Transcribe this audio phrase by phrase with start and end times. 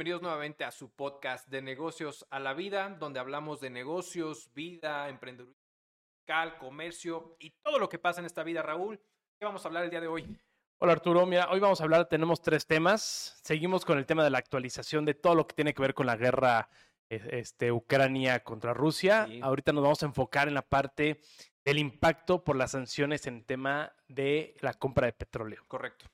[0.00, 5.10] bienvenidos nuevamente a su podcast de negocios a la vida, donde hablamos de negocios, vida,
[5.10, 5.60] emprendedurismo,
[6.58, 8.98] comercio y todo lo que pasa en esta vida, Raúl.
[9.38, 10.38] ¿Qué vamos a hablar el día de hoy?
[10.78, 13.38] Hola Arturo, mira, hoy vamos a hablar, tenemos tres temas.
[13.44, 16.06] Seguimos con el tema de la actualización de todo lo que tiene que ver con
[16.06, 16.70] la guerra
[17.10, 19.28] este, Ucrania contra Rusia.
[19.42, 21.20] Ahorita nos vamos a enfocar en la parte
[21.70, 25.62] del impacto por las sanciones en tema de la compra de petróleo.
[25.68, 26.06] Correcto.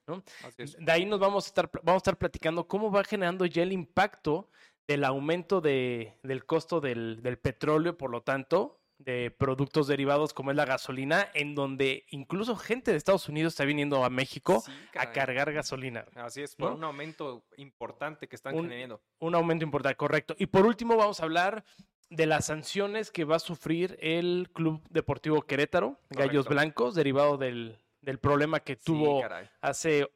[0.79, 3.73] De ahí nos vamos a estar, vamos a estar platicando cómo va generando ya el
[3.73, 4.51] impacto
[4.87, 10.51] del aumento de, del costo del, del petróleo, por lo tanto, de productos derivados como
[10.51, 14.63] es la gasolina, en donde incluso gente de Estados Unidos está viniendo a México
[14.95, 16.05] a cargar gasolina.
[16.17, 19.01] Así es, por un aumento importante que están generando.
[19.21, 20.37] Un aumento importante, correcto.
[20.39, 21.65] Y por último vamos a hablar
[22.11, 27.79] de las sanciones que va a sufrir el Club Deportivo Querétaro, Gallos Blancos, derivado del,
[28.01, 29.23] del problema que tuvo
[29.61, 30.09] hace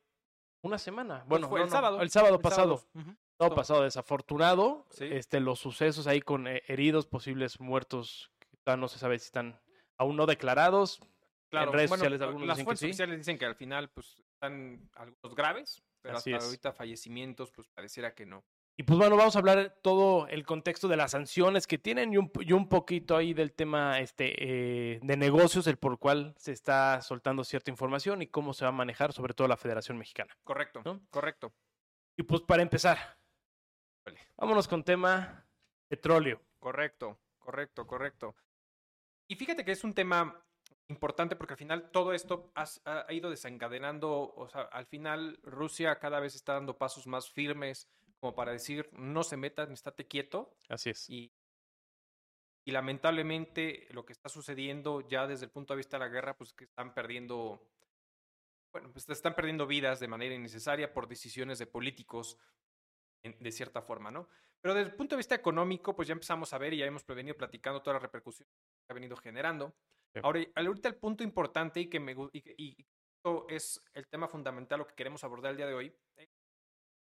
[0.63, 1.25] una semana.
[1.27, 2.01] Bueno, fue el, sábado.
[2.01, 2.41] el sábado.
[2.41, 2.85] pasado.
[3.37, 4.87] Todo pasado desafortunado.
[4.99, 8.31] Este, los sucesos ahí con eh, heridos, posibles muertos
[8.77, 9.61] no se sabe si están
[9.99, 11.01] aún no declarados.
[11.51, 15.35] Claro, en redes sociales algunos las fuentes oficiales dicen que al final pues están algunos
[15.35, 18.45] graves, pero hasta ahorita fallecimientos pues pareciera que no.
[18.81, 22.17] Y pues bueno, vamos a hablar todo el contexto de las sanciones que tienen y
[22.17, 24.33] un, y un poquito ahí del tema este,
[24.95, 28.71] eh, de negocios, el por cual se está soltando cierta información y cómo se va
[28.71, 30.35] a manejar, sobre todo la Federación Mexicana.
[30.45, 31.53] Correcto, correcto.
[32.17, 32.97] Y pues para empezar,
[34.39, 35.45] vámonos con tema
[35.87, 36.41] petróleo.
[36.59, 38.35] Correcto, correcto, correcto.
[39.29, 40.43] Y fíjate que es un tema
[40.89, 46.19] importante porque al final todo esto ha, ido desencadenando, o sea, al final Rusia cada
[46.19, 50.55] vez está dando pasos más firmes como para decir, no se metan, estate quieto.
[50.69, 51.09] Así es.
[51.09, 51.33] Y,
[52.65, 56.37] y lamentablemente lo que está sucediendo ya desde el punto de vista de la guerra,
[56.37, 57.67] pues que están perdiendo,
[58.73, 62.39] bueno, pues están perdiendo vidas de manera innecesaria por decisiones de políticos
[63.23, 64.29] de cierta forma, ¿no?
[64.61, 67.07] Pero desde el punto de vista económico, pues ya empezamos a ver y ya hemos
[67.07, 69.75] venido platicando todas las repercusiones que ha venido generando.
[70.23, 72.77] Ahora, ahorita el punto importante y que me y,
[73.17, 76.29] esto es el tema fundamental, lo que queremos abordar el día de hoy, ¿qué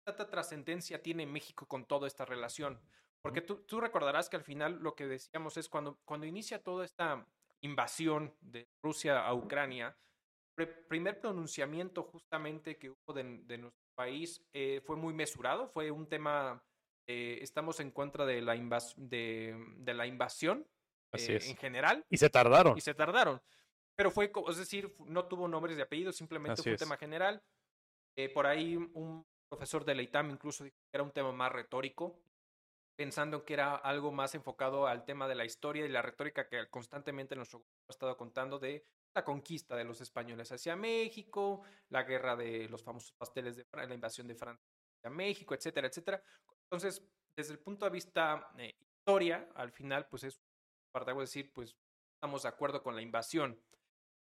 [0.06, 2.80] tanta trascendencia tiene México con toda esta relación?
[3.20, 6.84] Porque tú, tú, recordarás que al final lo que decíamos es cuando, cuando inicia toda
[6.84, 7.26] esta
[7.60, 9.96] invasión de Rusia a Ucrania,
[10.56, 15.90] el primer pronunciamiento justamente que hubo de, de nuestro país eh, fue muy mesurado, fue
[15.90, 16.62] un tema,
[17.08, 18.54] eh, estamos en contra de la,
[18.96, 20.66] de, de, la invasión
[21.12, 22.04] eh, en general.
[22.08, 22.78] Y se tardaron.
[22.78, 23.42] Y se tardaron.
[23.96, 27.42] Pero fue, es decir, no tuvo nombres de apellidos, simplemente fue un tema general.
[28.34, 32.18] por ahí un profesor de la ITAM incluso dijo que era un tema más retórico,
[32.96, 36.68] pensando que era algo más enfocado al tema de la historia y la retórica que
[36.68, 42.02] constantemente nuestro gobierno ha estado contando de la conquista de los españoles hacia México, la
[42.02, 44.64] guerra de los famosos pasteles de la invasión de Francia
[44.98, 46.22] hacia México, etcétera, etcétera.
[46.64, 47.02] Entonces,
[47.36, 50.40] desde el punto de vista eh, historia, al final, pues es
[50.92, 51.76] para decir, pues
[52.14, 53.60] estamos de acuerdo con la invasión.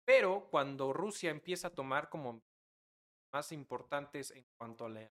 [0.05, 2.43] Pero cuando Rusia empieza a tomar como
[3.35, 5.11] más importantes en cuanto a la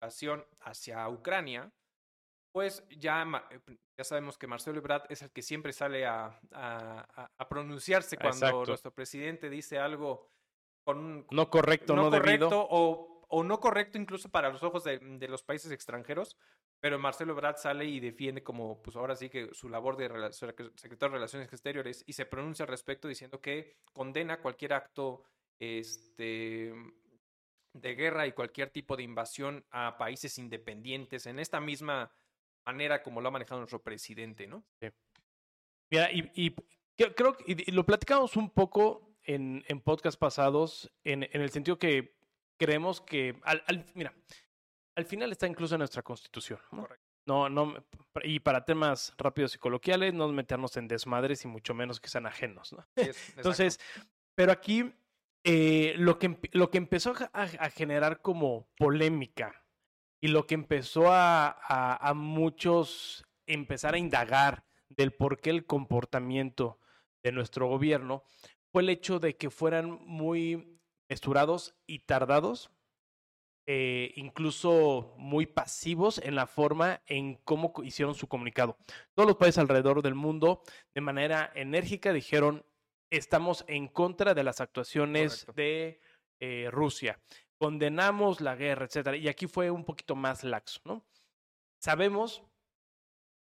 [0.00, 1.70] invasión hacia Ucrania,
[2.52, 3.60] pues ya, eh,
[3.98, 8.94] ya sabemos que Marcelo Ebrard es el que siempre sale a, a, pronunciarse cuando nuestro
[8.94, 10.30] presidente dice algo
[10.84, 15.28] con, no correcto, no, correcto o, o, no correcto incluso para los ojos de, de,
[15.28, 16.36] los países extranjeros,
[16.80, 21.12] pero Marcelo Ebrard sale y defiende como, pues ahora sí que su labor de secretario
[21.12, 25.24] de Relaciones Exteriores y se pronuncia al respecto diciendo que condena cualquier acto
[25.60, 26.72] este,
[27.72, 32.12] de guerra y cualquier tipo de invasión a países independientes en esta misma
[32.64, 34.64] manera como lo ha manejado nuestro presidente, ¿no?
[34.80, 34.88] Sí.
[35.90, 36.54] Mira, y, y
[37.14, 41.78] creo que y lo platicamos un poco en, en podcast pasados, en, en, el sentido
[41.78, 42.16] que
[42.58, 44.14] creemos que, al, mira,
[44.96, 46.82] al final está incluso en nuestra constitución, ¿no?
[46.82, 47.06] Correcto.
[47.26, 47.74] No, no,
[48.24, 52.26] y para temas rápidos y coloquiales, no meternos en desmadres y mucho menos que sean
[52.26, 52.86] ajenos, ¿no?
[53.36, 53.78] Entonces,
[54.34, 54.92] pero aquí
[55.44, 59.64] eh, lo, que, lo que empezó a, generar como polémica
[60.20, 66.78] y lo que empezó a, a, muchos empezar a indagar del por qué el comportamiento
[67.22, 68.22] de nuestro gobierno
[68.70, 70.78] fue el hecho de que fueran muy
[71.08, 72.70] esturados y tardados,
[73.66, 78.76] eh, incluso muy pasivos en la forma en cómo hicieron su comunicado.
[79.14, 80.62] Todos los países alrededor del mundo,
[80.94, 82.64] de manera enérgica, dijeron,
[83.10, 86.00] estamos en contra de las actuaciones de
[86.40, 87.18] eh, Rusia
[87.60, 89.16] condenamos la guerra, etcétera.
[89.18, 91.04] Y aquí fue un poquito más laxo, ¿no?
[91.78, 92.42] Sabemos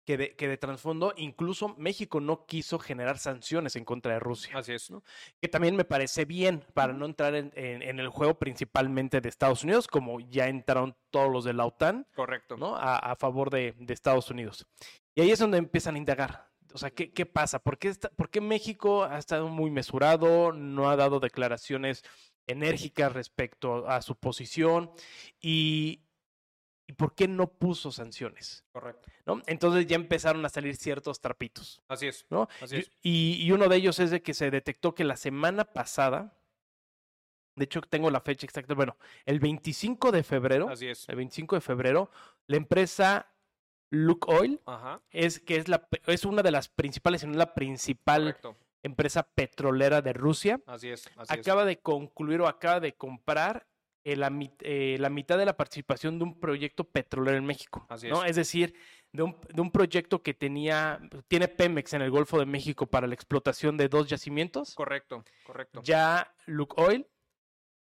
[0.07, 4.57] que de, que de trasfondo incluso México no quiso generar sanciones en contra de Rusia.
[4.57, 4.91] Así es.
[4.91, 5.05] ¿no?
[5.39, 9.87] Que también me parece bien para no entrar en, el juego principalmente de Estados Unidos,
[9.87, 12.07] como ya entraron todos los de la OTAN.
[12.15, 12.57] Correcto.
[12.57, 12.77] ¿no?
[12.77, 14.67] A, favor de, Estados Unidos.
[15.15, 16.50] Y ahí es donde empiezan a indagar.
[16.73, 17.59] O sea, ¿qué, qué pasa?
[17.59, 20.53] ¿Por qué, ¿Por qué México ha estado muy mesurado?
[20.53, 22.05] No ha dado declaraciones
[22.47, 24.91] enérgicas respecto a su posición.
[25.41, 26.03] Y,
[26.91, 28.65] ¿Y por qué no puso sanciones?
[28.73, 29.09] Correcto.
[29.25, 29.41] ¿no?
[29.47, 31.81] Entonces ya empezaron a salir ciertos trapitos.
[31.87, 32.27] Así es.
[32.31, 32.49] ¿no?
[32.61, 32.91] Así es.
[33.01, 36.37] Y, y, uno de ellos es de que se detectó que la semana pasada,
[37.55, 41.09] de hecho tengo la fecha exacta, bueno, el 25 de febrero, Así es.
[41.09, 42.11] el 25 de febrero,
[42.49, 43.33] la empresa
[43.91, 45.01] Luke Oil Ajá.
[45.11, 48.37] es que es, la, es una de las principales, si no la principal
[48.83, 50.61] empresa petrolera de Rusia.
[50.67, 51.11] Así es.
[51.29, 53.67] acaba de concluir o acaba de comprar
[54.03, 57.87] eh, la, eh, la, mitad de la participación de un proyecto petrolero en México.
[58.09, 58.25] ¿no?
[58.25, 58.37] Es.
[58.37, 58.75] decir,
[59.13, 63.07] de un, de un, proyecto que tenía, tiene Pemex en el Golfo de México para
[63.07, 64.75] la explotación de dos yacimientos.
[64.75, 65.83] Correcto, correcto.
[65.83, 67.07] Ya Luke Oil,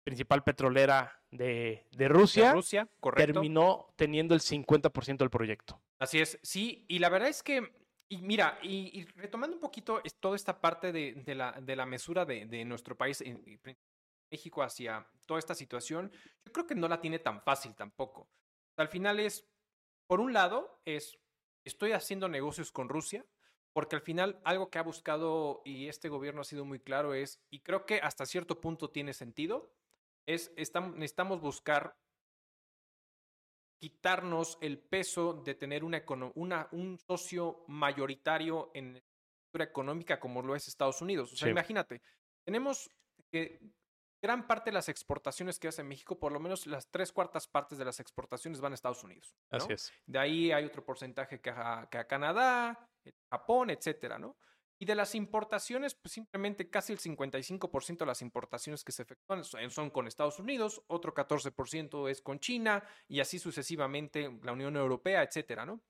[0.09, 5.79] principal petrolera de, de Rusia, Rusia terminó teniendo el 50% del proyecto.
[5.99, 7.71] Así es, sí, y la verdad es que,
[8.09, 12.25] y mira, y, retomando un poquito toda esta parte de, de, la, de la mesura
[12.25, 13.23] de, de nuestro país,
[14.31, 16.11] México hacia toda esta situación,
[16.43, 18.27] yo creo que no la tiene tan fácil tampoco.
[18.75, 19.47] Al final es,
[20.07, 21.19] por un lado, es,
[21.65, 23.27] estoy haciendo negocios con Rusia,
[23.73, 27.43] porque al final algo que ha buscado y este gobierno ha sido muy claro es,
[27.51, 29.71] y creo que hasta cierto punto tiene sentido,
[30.29, 31.97] es, estamos, necesitamos buscar
[33.81, 36.03] quitarnos el peso de tener una,
[36.35, 41.33] una, un socio mayoritario en la estructura económica como lo es Estados Unidos.
[41.33, 42.01] O sea, imagínate,
[42.45, 42.91] tenemos
[43.31, 43.59] que
[44.21, 47.77] gran parte de las exportaciones que hace México, por lo menos las tres cuartas partes
[47.77, 49.35] de las exportaciones van a Estados Unidos.
[49.49, 49.91] Así es.
[50.05, 52.87] De ahí hay otro porcentaje que a, que a Canadá,
[53.31, 54.37] Japón, etcétera, ¿no?
[54.81, 59.43] Y de las importaciones, pues simplemente casi el 55% de las importaciones que se efectúan
[59.43, 65.21] son con Estados Unidos, otro 14% es con China y así sucesivamente la Unión Europea,
[65.21, 65.81] etcétera, ¿no?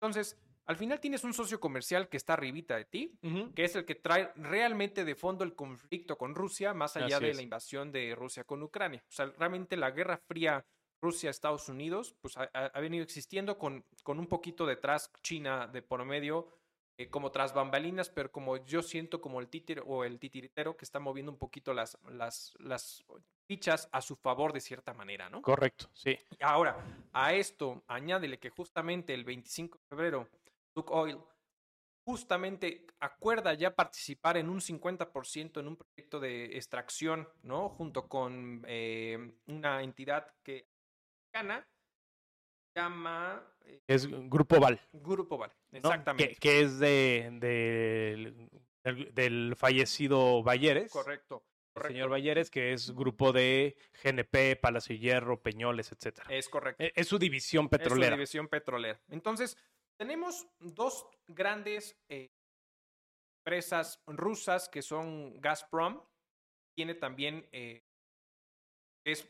[0.00, 3.18] Entonces, al final tienes un socio comercial que está arribita de ti,
[3.54, 7.34] que es el que trae realmente de fondo el conflicto con Rusia, más allá de
[7.34, 9.02] la invasión de Rusia con Ucrania.
[9.08, 10.64] O sea, realmente la guerra fría
[11.00, 16.48] Rusia-Estados Unidos, pues ha, venido existiendo con, con un poquito detrás China de por medio,
[16.98, 20.84] eh, como tras bambalinas, pero como yo siento como el títere o el titiritero que
[20.84, 23.04] está moviendo un poquito las, las, las
[23.46, 25.40] fichas a su favor de cierta manera, ¿no?
[25.40, 26.18] Correcto, sí.
[26.40, 26.76] Ahora,
[27.12, 30.28] a esto añádele que justamente el 25 de febrero
[30.86, 31.18] Oil
[32.04, 37.68] justamente acuerda ya participar en un 50% en un proyecto de extracción, ¿no?
[37.68, 40.68] Junto con eh, una entidad que
[41.32, 41.66] gana,
[42.78, 43.44] llama...
[43.64, 44.80] Eh, es Grupo Val.
[44.92, 46.36] Grupo Val, exactamente.
[46.36, 48.34] Que, es de,
[48.84, 50.92] del, fallecido Valleres.
[50.92, 51.44] Correcto.
[51.74, 56.26] El señor Valleres, que es grupo de GNP, Palacio Hierro, Peñoles, etcétera.
[56.28, 56.82] Es correcto.
[56.82, 58.06] Es, es su división petrolera.
[58.06, 59.00] Es su división petrolera.
[59.08, 59.56] Entonces,
[59.96, 62.30] tenemos dos grandes eh,
[63.40, 66.02] empresas rusas que son Gazprom,
[66.76, 67.84] tiene también, eh,
[69.04, 69.28] es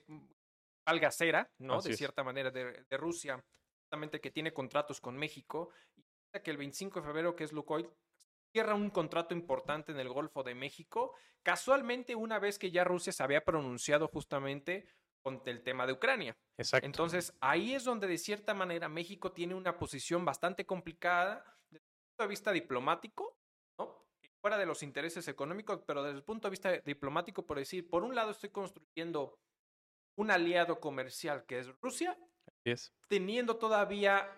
[0.88, 1.80] algacera, ¿no?
[1.80, 3.44] de cierta manera, de, Rusia,
[3.82, 5.70] justamente que tiene contratos con México.
[5.94, 7.88] Y que el 25 de febrero, que es Lukoil,
[8.52, 13.12] cierra un contrato importante en el Golfo de México, casualmente una vez que ya Rusia
[13.12, 14.88] se había pronunciado justamente
[15.22, 16.36] con el tema de Ucrania.
[16.56, 16.86] Exacto.
[16.86, 21.92] Entonces, ahí es donde de cierta manera México tiene una posición bastante complicada desde el
[21.92, 23.36] punto de vista diplomático,
[23.78, 24.06] ¿no?
[24.40, 28.04] Fuera de los intereses económicos, pero desde el punto de vista diplomático, por decir, por
[28.04, 29.38] un lado estoy construyendo
[30.18, 32.18] un aliado comercial que es Rusia,
[33.08, 34.28] teniendo todavía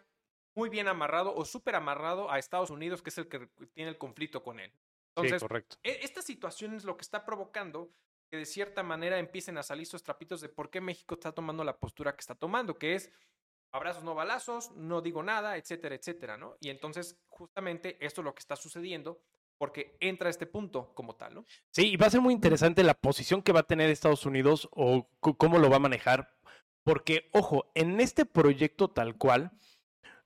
[0.54, 3.99] muy bien amarrado o súper amarrado a Estados Unidos, que es el que tiene el
[3.99, 4.72] conflicto con él.
[5.16, 5.76] Entonces, correcto.
[5.82, 7.92] E, esta situación es lo que está provocando
[8.30, 11.64] que de cierta manera empiecen a salir estos trapitos de por qué México está tomando
[11.64, 13.10] la postura que está tomando, que es
[13.72, 16.56] abrazos no balazos, no digo nada, etcétera, etcétera, ¿no?
[16.60, 19.22] Y entonces, justamente esto es lo que está sucediendo
[19.60, 21.44] porque entra este punto como tal, ¿no?
[21.70, 24.70] Sí, y va a ser muy interesante la posición que va a tener Estados Unidos
[24.72, 26.34] o cómo lo va a manejar,
[26.82, 29.52] porque, ojo, en este proyecto tal cual,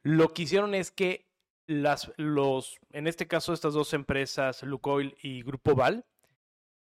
[0.05, 1.29] lo que hicieron es que
[1.67, 6.07] las, los, en este caso, estas dos empresas, Lukoil y Grupo Val,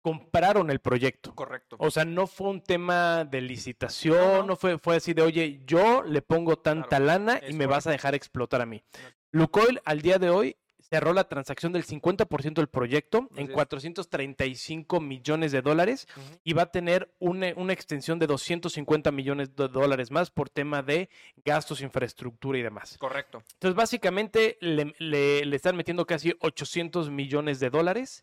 [0.00, 1.34] compraron el proyecto.
[1.34, 1.74] Correcto.
[1.80, 6.04] O sea, no fue un tema de licitación, no, fue, fue así de, oye, yo
[6.04, 8.84] le pongo tanta lana y me vas a dejar explotar a mí.
[9.32, 10.56] Lukoil al día de hoy
[10.94, 16.06] cerró la transacción del 50% del proyecto en 435 millones de dólares
[16.44, 21.10] y va a tener una, extensión de 250 millones de dólares más por tema de
[21.44, 22.96] gastos, infraestructura y demás.
[22.98, 23.42] Correcto.
[23.54, 28.22] Entonces, básicamente le, están metiendo casi 800 millones de dólares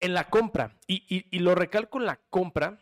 [0.00, 0.76] en la compra.
[0.86, 2.78] Y, y lo recalco en la compra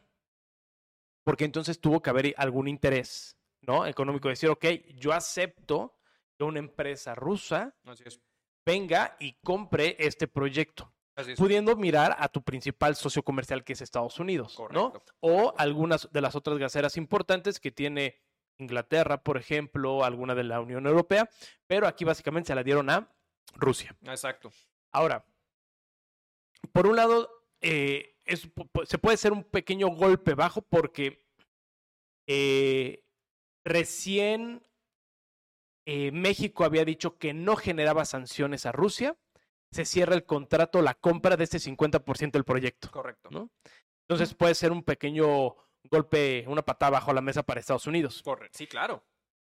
[1.23, 3.87] porque entonces tuvo que haber algún interés ¿no?
[3.87, 4.29] económico.
[4.29, 4.65] Decir, ok,
[4.97, 5.95] yo acepto
[6.37, 7.77] que una empresa rusa
[8.69, 10.93] venga y compre este proyecto.
[11.37, 14.93] Pudiendo mirar a tu principal socio comercial que es Estados Unidos, ¿no?
[15.19, 18.21] O algunas de las otras gaseras importantes que tiene
[18.59, 21.29] Inglaterra, por ejemplo, alguna de la Unión Europea,
[21.67, 23.11] pero aquí básicamente se la dieron a
[23.55, 23.97] Rusia.
[24.03, 24.53] Exacto.
[24.93, 25.25] Ahora,
[26.73, 27.29] por un lado,
[27.63, 28.17] eh,
[28.85, 31.27] se puede ser un pequeño golpe bajo porque
[32.29, 33.03] eh,
[33.65, 34.63] recién
[35.91, 39.17] eh, México había dicho que no generaba sanciones a Rusia,
[39.73, 42.91] se cierra el contrato, la compra de este 50% del proyecto.
[42.91, 43.31] Correcto.
[43.31, 43.51] ¿no?
[44.03, 48.23] Entonces puede ser un pequeño golpe, una patada bajo la mesa para Estados Unidos.
[48.23, 48.59] Correcto.
[48.59, 49.03] Sí, claro.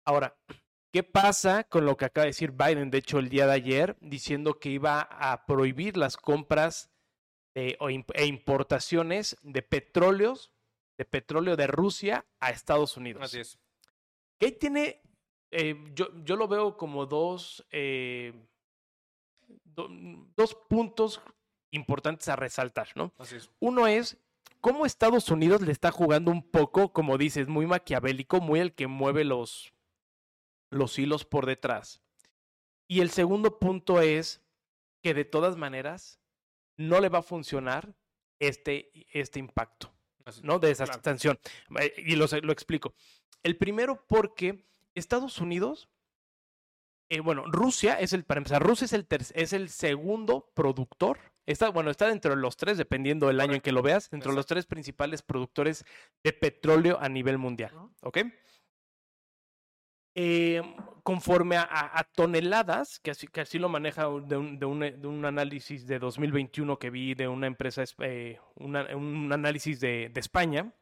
[0.04, 0.36] Ahora,
[0.92, 3.96] ¿qué pasa con lo que acaba de decir Biden, de hecho, el día de ayer,
[4.02, 6.90] diciendo que iba a prohibir las compras
[7.54, 7.78] e
[8.26, 10.52] importaciones de petróleos,
[10.98, 13.22] de petróleo de Rusia a Estados Unidos?
[13.22, 13.58] Así es.
[14.38, 15.00] ¿Qué tiene
[15.50, 18.32] eh, yo, yo, lo veo como dos, eh,
[19.74, 21.20] dos puntos
[21.70, 23.12] importantes a resaltar, ¿no?
[23.60, 24.18] Uno es
[24.60, 28.86] cómo Estados Unidos le está jugando un poco, como dices, muy maquiavélico, muy el que
[28.86, 29.72] mueve los,
[30.70, 32.00] los hilos por detrás.
[32.88, 34.42] Y el segundo punto es
[35.02, 36.20] que de todas maneras
[36.76, 37.94] no le va a funcionar
[38.38, 39.92] este, este impacto,
[40.42, 40.58] ¿no?
[40.58, 41.38] De esa sanción.
[41.80, 42.94] Eh, y lo, lo explico.
[43.42, 45.88] El primero porque Estados Unidos,
[47.08, 51.18] eh, bueno, Rusia es el, para empezar, Rusia es el, es el segundo productor.
[51.46, 54.32] Está, bueno, está dentro de los tres, dependiendo del año en que lo veas, dentro
[54.32, 55.84] de los tres principales productores
[56.24, 57.72] de petróleo a nivel mundial.
[58.02, 58.18] ¿Ok?
[60.18, 60.62] Eh,
[61.04, 65.24] conforme a, toneladas, que así, que así, lo maneja de un, de, un, de un,
[65.24, 70.72] análisis de 2021 que vi de una empresa, eh, un análisis de, de España,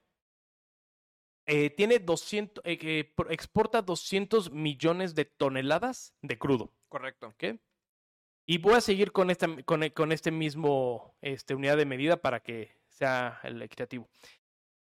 [1.46, 6.72] eh, tiene 200, eh, exporta 200 millones de toneladas de crudo.
[6.88, 7.28] Correcto.
[7.28, 7.60] ¿okay?
[8.46, 12.16] Y voy a seguir con, esta, con, e, con este mismo este, unidad de medida
[12.16, 14.08] para que sea el equitativo.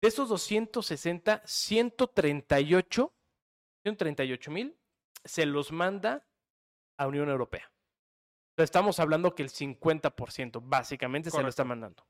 [0.03, 3.15] De esos 260, 138,
[3.83, 4.77] 138 mil
[5.25, 6.27] se los manda
[6.97, 7.71] a Unión Europea.
[8.57, 12.07] estamos hablando que el 50% básicamente se lo está mandando.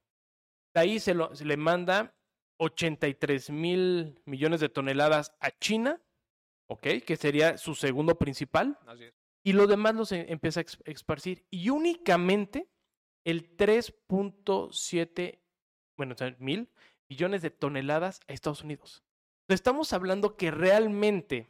[0.74, 2.14] De ahí se, lo, se le manda
[2.60, 5.98] 83 mil millones de toneladas a China,
[6.66, 6.86] ¿ok?
[7.06, 8.78] Que sería su segundo principal.
[9.42, 11.46] Y lo demás los empieza a esparcir.
[11.48, 12.68] Y únicamente
[13.24, 15.40] el 3.7,
[15.96, 16.68] bueno, mil
[17.08, 19.02] millones de toneladas a Estados Unidos.
[19.48, 21.48] Estamos hablando que realmente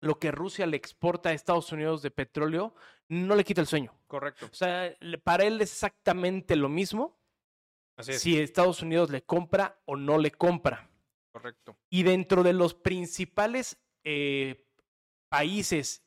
[0.00, 2.74] lo que Rusia le exporta a Estados Unidos de petróleo
[3.08, 3.94] no le quita el sueño.
[4.06, 4.46] Correcto.
[4.50, 7.19] O sea, para él es exactamente lo mismo
[8.02, 10.90] si Estados Unidos le compra o no le compra.
[11.32, 11.76] Correcto.
[11.88, 14.66] Y dentro de los principales eh,
[15.28, 16.04] países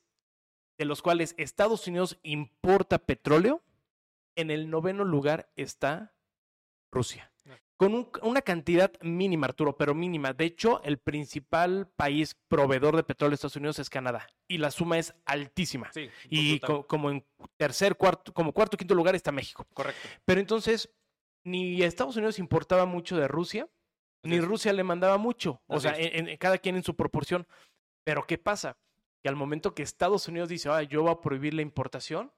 [0.78, 3.64] de los cuales Estados Unidos importa petróleo,
[4.36, 6.16] en el noveno lugar está
[6.92, 7.32] Rusia.
[7.50, 7.58] Ah.
[7.78, 10.34] Con una cantidad mínima, Arturo, pero mínima.
[10.34, 14.28] De hecho, el principal país proveedor de petróleo de Estados Unidos es Canadá.
[14.48, 15.92] Y la suma es altísima.
[15.92, 17.26] Sí, y como en
[17.58, 19.66] tercer, cuarto, como cuarto, quinto lugar está México.
[19.74, 20.08] Correcto.
[20.26, 20.90] Pero entonces,
[21.44, 23.70] ni Estados Unidos importaba mucho de Rusia,
[24.24, 25.62] ni Rusia le mandaba mucho.
[25.68, 27.48] O sea, en, cada quien en su proporción.
[28.06, 28.78] Pero ¿qué pasa?
[29.22, 32.32] Que al momento que Estados Unidos dice, ah, yo voy a prohibir la importación,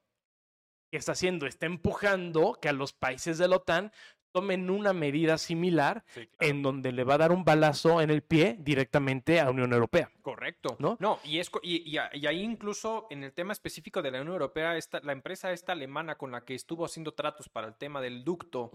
[0.92, 1.48] ¿qué está haciendo?
[1.48, 3.92] Está empujando que a los países de la OTAN
[4.36, 6.04] tomen una medida similar
[6.42, 9.72] en donde le va a dar un balazo en el pie directamente a la Unión
[9.72, 10.12] Europea.
[10.22, 10.76] Correcto.
[10.78, 10.98] ¿No?
[11.00, 15.00] No, y, es, y, ahí incluso en el tema específico de la Unión Europea, esta,
[15.00, 18.72] la empresa esta alemana con la que estuvo haciendo tratos para el tema del ducto,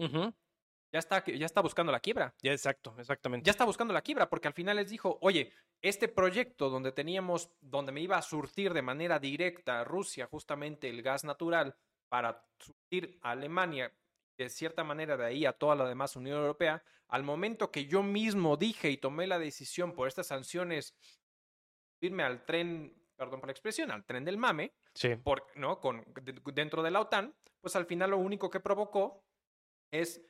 [0.91, 2.33] ya, está, ya está buscando la quiebra.
[2.41, 3.45] Ya, exacto, exactamente.
[3.45, 5.53] Ya está buscando la quiebra porque al final les dijo, oye,
[5.83, 10.89] este proyecto donde teníamos, donde me iba a surtir de manera directa a Rusia justamente
[10.89, 11.75] el gas natural
[12.11, 13.89] para surtir a Alemania
[14.37, 18.03] de cierta manera de ahí a toda la demás Unión Europea, al momento que yo
[18.03, 20.93] mismo dije y tomé la decisión por estas sanciones,
[22.01, 24.73] irme al tren, perdón por la expresión, al tren del mame,
[25.23, 25.79] por, ¿no?
[25.79, 26.03] Con,
[26.53, 29.23] dentro de la OTAN, pues al final lo único que provocó
[29.89, 30.21] es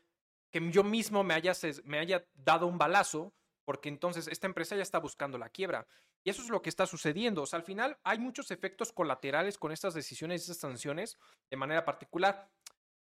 [0.52, 1.54] que yo mismo me haya,
[1.86, 3.34] me haya dado un balazo,
[3.66, 5.88] porque entonces esta empresa ya está buscando la quiebra.
[6.24, 7.42] Y eso es lo que está sucediendo.
[7.44, 11.18] O sea, al final hay muchos efectos colaterales con estas decisiones y estas sanciones
[11.50, 12.50] de manera particular.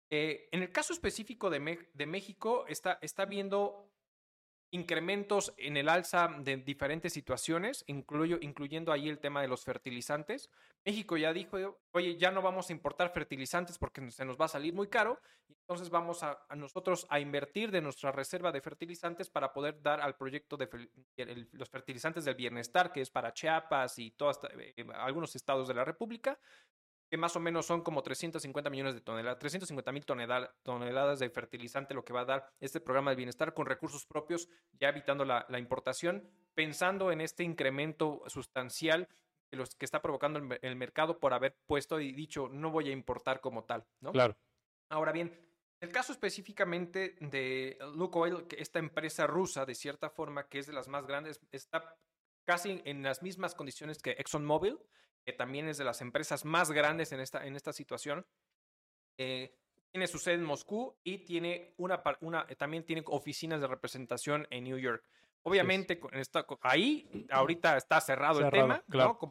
[0.09, 3.90] Eh, en el caso específico de, de México, está, está viendo
[4.71, 10.49] incrementos en el alza de diferentes situaciones, incluyo, incluyendo ahí el tema de los fertilizantes.
[10.85, 11.57] México ya dijo,
[11.91, 15.19] oye, ya no vamos a importar fertilizantes porque se nos va a salir muy caro,
[15.49, 20.15] entonces vamos a, nosotros a invertir de nuestra reserva de fertilizantes para poder dar al
[20.15, 20.69] proyecto de
[21.51, 25.85] los fertilizantes del bienestar, que es para Chiapas y todos eh, algunos estados de la
[25.85, 26.39] República,
[27.11, 30.05] que más o menos son como 350 millones de toneladas, 350 mil
[30.63, 34.47] toneladas de fertilizante, lo que va a dar este programa de bienestar con recursos propios,
[34.79, 39.09] ya evitando la, importación, pensando en este incremento sustancial
[39.49, 42.93] que, los, que está provocando el, mercado por haber puesto y dicho no voy a
[42.93, 44.13] importar como tal, ¿no?
[44.13, 44.37] Claro.
[44.87, 45.37] Ahora bien,
[45.81, 50.87] el caso específicamente de Lukoil, esta empresa rusa, de cierta forma, que es de las
[50.87, 51.93] más grandes, está
[52.45, 54.79] casi en las mismas condiciones que ExxonMobil,
[55.23, 58.25] que también es de las empresas más grandes en esta, en esta situación.
[59.17, 59.55] Eh,
[59.91, 64.63] tiene su sede en Moscú y tiene una, una, también tiene oficinas de representación en
[64.63, 65.03] New York.
[65.43, 68.83] Obviamente, esta, ahí ahorita está cerrado, el tema,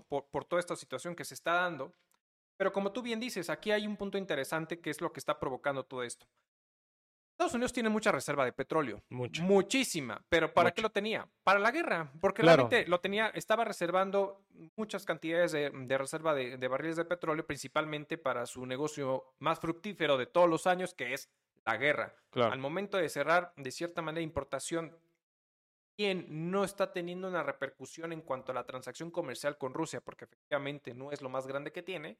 [0.08, 1.94] por, por, toda esta situación que se está dando.
[2.56, 5.38] Pero como tú bien dices, aquí hay un punto interesante que es lo que está
[5.38, 6.26] provocando todo esto.
[7.40, 9.02] Estados Unidos tiene mucha reserva de petróleo.
[9.08, 10.22] Muchísima.
[10.28, 11.26] Pero ¿para qué lo tenía?
[11.42, 12.12] Para la guerra.
[12.20, 14.42] Porque realmente lo tenía, estaba reservando
[14.76, 20.26] muchas cantidades de, reserva de, barriles de petróleo, principalmente para su negocio más fructífero de
[20.26, 21.30] todos los años, que es
[21.64, 22.14] la guerra.
[22.34, 24.94] Al momento de cerrar, de cierta manera, importación,
[25.96, 30.26] quien no está teniendo una repercusión en cuanto a la transacción comercial con Rusia, porque
[30.26, 32.18] efectivamente no es lo más grande que tiene,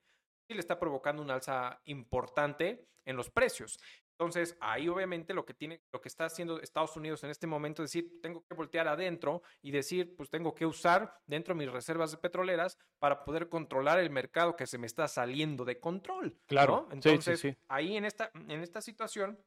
[0.48, 3.78] y le está provocando una alza importante en los precios.
[4.20, 7.82] Entonces, ahí obviamente lo que tiene, lo que está haciendo Estados Unidos en este momento
[7.82, 11.72] es decir, tengo que voltear adentro y decir, pues tengo que usar dentro de mis
[11.72, 16.38] reservas petroleras para poder controlar el mercado que se me está saliendo de control.
[16.44, 16.86] Claro.
[16.92, 19.42] Entonces, ahí en esta, en esta situación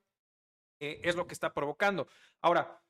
[0.80, 2.08] eh, es lo que está provocando.
[2.42, 2.82] Ahora,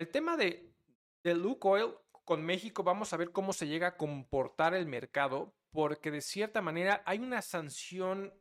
[0.00, 0.74] el tema de,
[1.22, 1.94] de Lukoil
[2.24, 6.60] con México, vamos a ver cómo se llega a comportar el mercado, porque de cierta
[6.60, 8.34] manera hay una sanción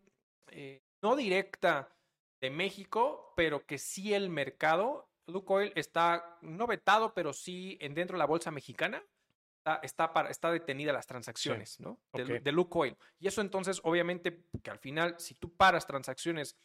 [0.48, 1.96] eh, no directa
[2.41, 8.15] de México, pero que sí el mercado, Lukoil está no vetado, pero sí en dentro
[8.15, 9.04] de la bolsa mexicana.
[9.84, 11.99] Está, para, está detenida las transacciones, ¿no?
[12.13, 12.97] De, Lukoil.
[13.19, 16.58] Y eso entonces, obviamente, que al final, si tú paras transacciones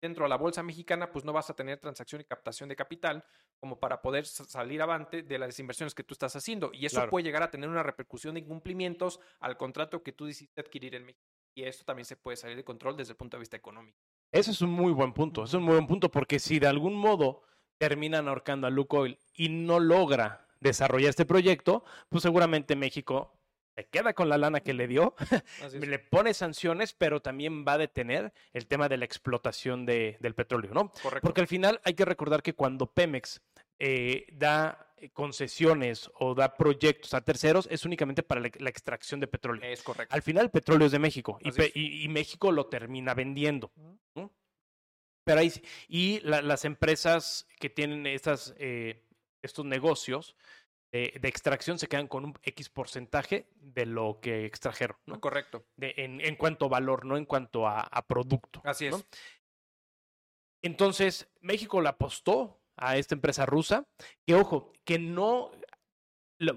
[0.00, 3.24] dentro de la bolsa mexicana, pues no vas a tener transacción y captación de capital
[3.58, 6.70] como para poder salir avante de las inversiones que tú estás haciendo.
[6.72, 10.60] Y eso puede llegar a tener una repercusión de incumplimientos al contrato que tú decidiste
[10.60, 11.26] adquirir en México.
[11.54, 13.98] Y esto también se puede salir de control desde el punto de vista económico.
[14.32, 16.94] Ese es un muy buen punto, es un muy buen punto porque si de algún
[16.94, 17.42] modo
[17.78, 23.32] terminan ahorcando a Lukoil y no logra desarrollar este proyecto, pues seguramente México
[23.76, 25.14] se queda con la lana que le dio,
[25.72, 30.34] le pone sanciones, pero también va a detener el tema de la explotación de, del
[30.34, 30.90] petróleo, ¿no?
[31.02, 31.20] Correcto.
[31.20, 33.42] Porque al final hay que recordar que cuando Pemex
[33.78, 39.62] eh, da concesiones o da proyectos a terceros es únicamente para la, extracción de petróleo.
[39.70, 40.14] Es correcto.
[40.14, 43.72] Al final el petróleo es de México y, México lo termina vendiendo.
[45.24, 45.52] Pero ahí,
[45.88, 49.04] y las empresas que tienen estas, eh,
[49.42, 50.36] estos negocios
[50.92, 54.96] de, extracción se quedan con un X porcentaje de lo que extrajeron.
[55.06, 55.20] ¿no?
[55.20, 55.66] Correcto.
[55.76, 58.62] De, en, cuanto a valor, no en cuanto a, producto.
[58.64, 59.06] Así es.
[60.62, 63.86] Entonces, México la apostó a esta empresa rusa,
[64.26, 65.50] que ojo, que no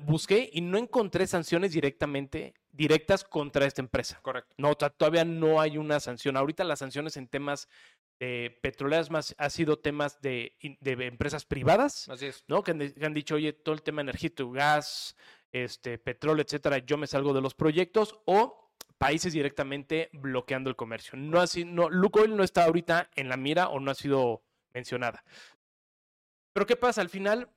[0.02, 4.20] busqué y no encontré sanciones directamente directas contra esta empresa.
[4.22, 4.54] Correcto.
[4.58, 6.38] No, todavía no hay una sanción.
[6.38, 7.68] Ahorita las sanciones en temas
[8.20, 12.44] de petroleras más ha sido temas de, de empresas privadas, Así es.
[12.48, 12.64] ¿no?
[12.64, 15.16] Que han, dicho, oye, todo el tema energético, gas,
[15.52, 21.18] este, petróleo, etcétera, yo me salgo de los proyectos o países directamente bloqueando el comercio.
[21.18, 25.24] No así, no, Lukoil no está ahorita en la mira o no ha sido mencionada.
[26.54, 27.02] Pero ¿qué pasa?
[27.02, 27.50] Al final,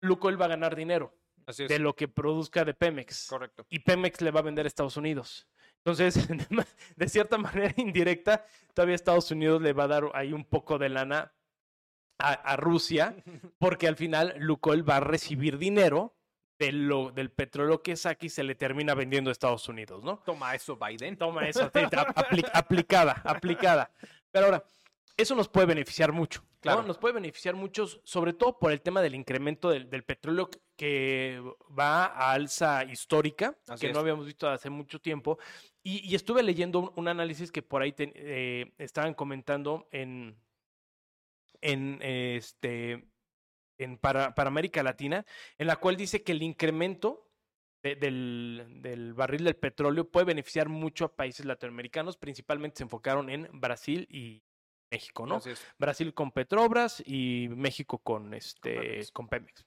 [0.00, 1.14] Lukoil va a ganar dinero
[1.56, 3.26] de lo que produzca de Pemex.
[3.28, 3.66] Correcto.
[3.70, 5.48] Y Pemex le va a vender a Estados Unidos.
[5.78, 6.28] Entonces,
[6.96, 10.88] de cierta manera indirecta, todavía Estados Unidos le va a dar ahí un poco de
[10.88, 11.32] lana
[12.18, 13.14] a, Rusia,
[13.58, 16.16] porque al final Lukoil va a recibir dinero
[16.58, 20.18] de lo, del petróleo que saque y se le termina vendiendo a Estados Unidos, ¿no?
[20.18, 21.16] Toma eso, Biden.
[21.16, 21.70] Toma eso,
[22.52, 23.92] aplicada, aplicada.
[24.32, 24.64] Pero ahora,
[25.18, 26.44] eso nos puede beneficiar mucho.
[26.60, 26.84] Claro.
[26.84, 31.42] Nos puede beneficiar mucho, sobre todo por el tema del incremento del, petróleo que
[31.76, 35.38] va a alza histórica, que no habíamos visto hace mucho tiempo.
[35.82, 40.36] Y, estuve leyendo un, análisis que por ahí eh, estaban comentando en,
[41.60, 43.08] en este
[43.78, 45.24] en para, para América Latina,
[45.56, 47.28] en la cual dice que el incremento
[47.82, 53.48] del, del, barril del petróleo puede beneficiar mucho a países latinoamericanos, principalmente se enfocaron en
[53.52, 54.42] Brasil y
[54.90, 55.40] México, ¿no?
[55.78, 59.66] Brasil con Petrobras y México con, este, con Pemex.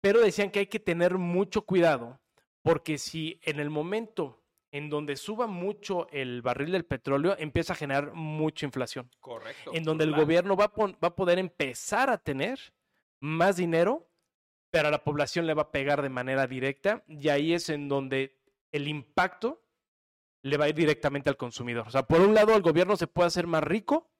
[0.00, 2.20] Pero decían que hay que tener mucho cuidado
[2.62, 7.76] porque si en el momento en donde suba mucho el barril del petróleo, empieza a
[7.76, 9.10] generar mucha inflación.
[9.20, 9.70] Correcto.
[9.72, 12.74] En donde el gobierno va va a poder empezar a tener
[13.20, 14.10] más dinero
[14.76, 17.88] pero a la población le va a pegar de manera directa y ahí es en
[17.88, 18.38] donde
[18.72, 19.62] el impacto
[20.42, 21.88] le va a ir directamente al consumidor.
[21.88, 24.10] O sea, por un lado el gobierno se puede hacer más rico,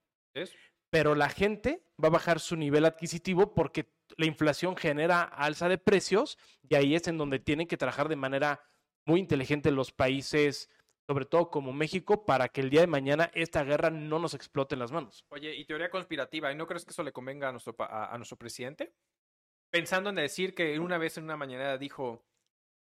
[0.90, 5.79] pero la gente va a bajar su nivel adquisitivo porque la inflación genera alza de
[5.79, 8.61] precios y ahí es en donde tienen que trabajar de manera
[9.05, 10.70] muy inteligente los países,
[11.09, 14.75] sobre todo como México, para que el día de mañana esta guerra no nos explote
[14.75, 15.25] en las manos.
[15.29, 18.37] Oye, y teoría conspirativa, ¿y no crees que eso le convenga a nuestro, a nuestro
[18.37, 18.94] presidente?
[19.70, 22.25] pensando en decir que una vez en una mañana dijo,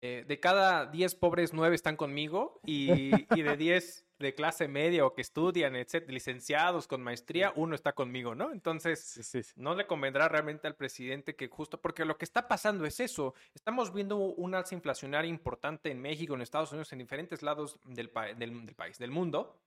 [0.02, 5.06] eh, de cada 10 pobres, 9 están conmigo y, y de 10 de clase media
[5.06, 8.52] o que estudian, etc., licenciados con maestría, uno está conmigo, ¿no?
[8.52, 13.00] Entonces, no le convendrá realmente al presidente que justo, porque lo que está pasando es
[13.00, 17.80] eso, estamos viendo un alza inflacionaria importante en México, en Estados Unidos, en diferentes lados
[17.86, 19.60] del, del, del país, del mundo,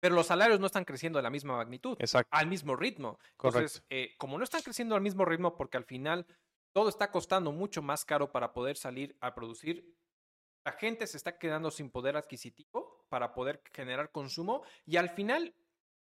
[0.00, 2.28] pero los salarios no están creciendo a la misma magnitud, Exacto.
[2.30, 3.18] al mismo ritmo.
[3.32, 6.26] Entonces, eh, como no están creciendo al mismo ritmo, porque al final
[6.72, 9.96] todo está costando mucho más caro para poder salir a producir,
[10.68, 15.54] la gente se está quedando sin poder adquisitivo para poder generar consumo y al final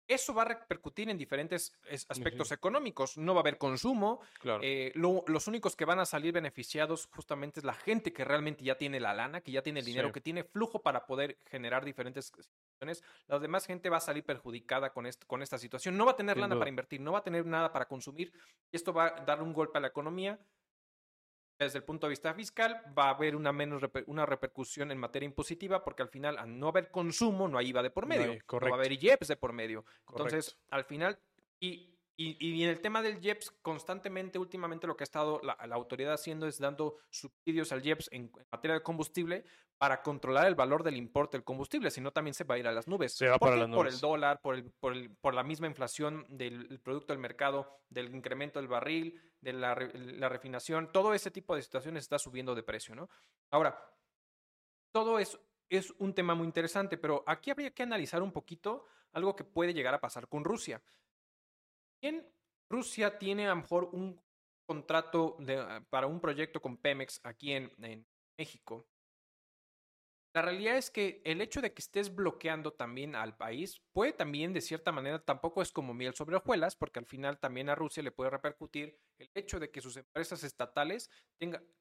[0.07, 1.77] eso va a repercutir en diferentes
[2.09, 3.17] aspectos económicos.
[3.17, 4.19] No va a haber consumo.
[4.63, 8.79] Eh, los únicos que van a salir beneficiados justamente es la gente que realmente ya
[8.79, 12.27] tiene la lana, que ya tiene el dinero, que tiene flujo para poder generar diferentes
[12.27, 13.03] situaciones.
[13.27, 15.97] La demás gente va a salir perjudicada con, con esta situación.
[15.97, 18.33] No va a tener lana para invertir, no va a tener nada para consumir.
[18.71, 20.39] Esto va a dar un golpe a la economía
[21.59, 25.25] desde el punto de vista fiscal va a haber una menos una repercusión en materia
[25.25, 28.59] impositiva porque al final al no haber consumo no hay IVA de por medio, no,
[28.59, 29.85] va a haber IEPS de por medio.
[30.07, 31.19] Entonces, al final
[31.59, 35.53] y y, y, en el tema del IEPS, constantemente, últimamente lo que ha estado la,
[35.53, 39.45] autoridad haciendo es dando subsidios al IEPS en, materia de combustible
[39.77, 42.67] para controlar el valor del importe del combustible, si no también se va a ir
[42.67, 43.13] a las nubes.
[43.13, 43.77] Se va para las nubes.
[43.77, 47.83] Por el dólar, por, el, por, el, por la misma inflación del producto del mercado,
[47.87, 52.55] del incremento del barril, de la, la refinación, todo ese tipo de situaciones está subiendo
[52.55, 53.07] de precio, ¿no?
[53.51, 53.79] Ahora,
[54.91, 59.35] todo eso es un tema muy interesante, pero aquí habría que analizar un poquito algo
[59.35, 60.81] que puede llegar a pasar con Rusia.
[62.01, 62.25] Bien,
[62.69, 64.21] Rusia tiene a lo mejor un
[64.67, 68.05] contrato ah, para un proyecto con Pemex aquí en,
[68.39, 68.87] México.
[70.35, 74.53] La realidad es que el hecho de que estés bloqueando también al país puede también,
[74.53, 78.03] de cierta manera, tampoco es como miel sobre hojuelas, porque al final también a Rusia
[78.03, 81.09] le puede repercutir el hecho de que sus empresas estatales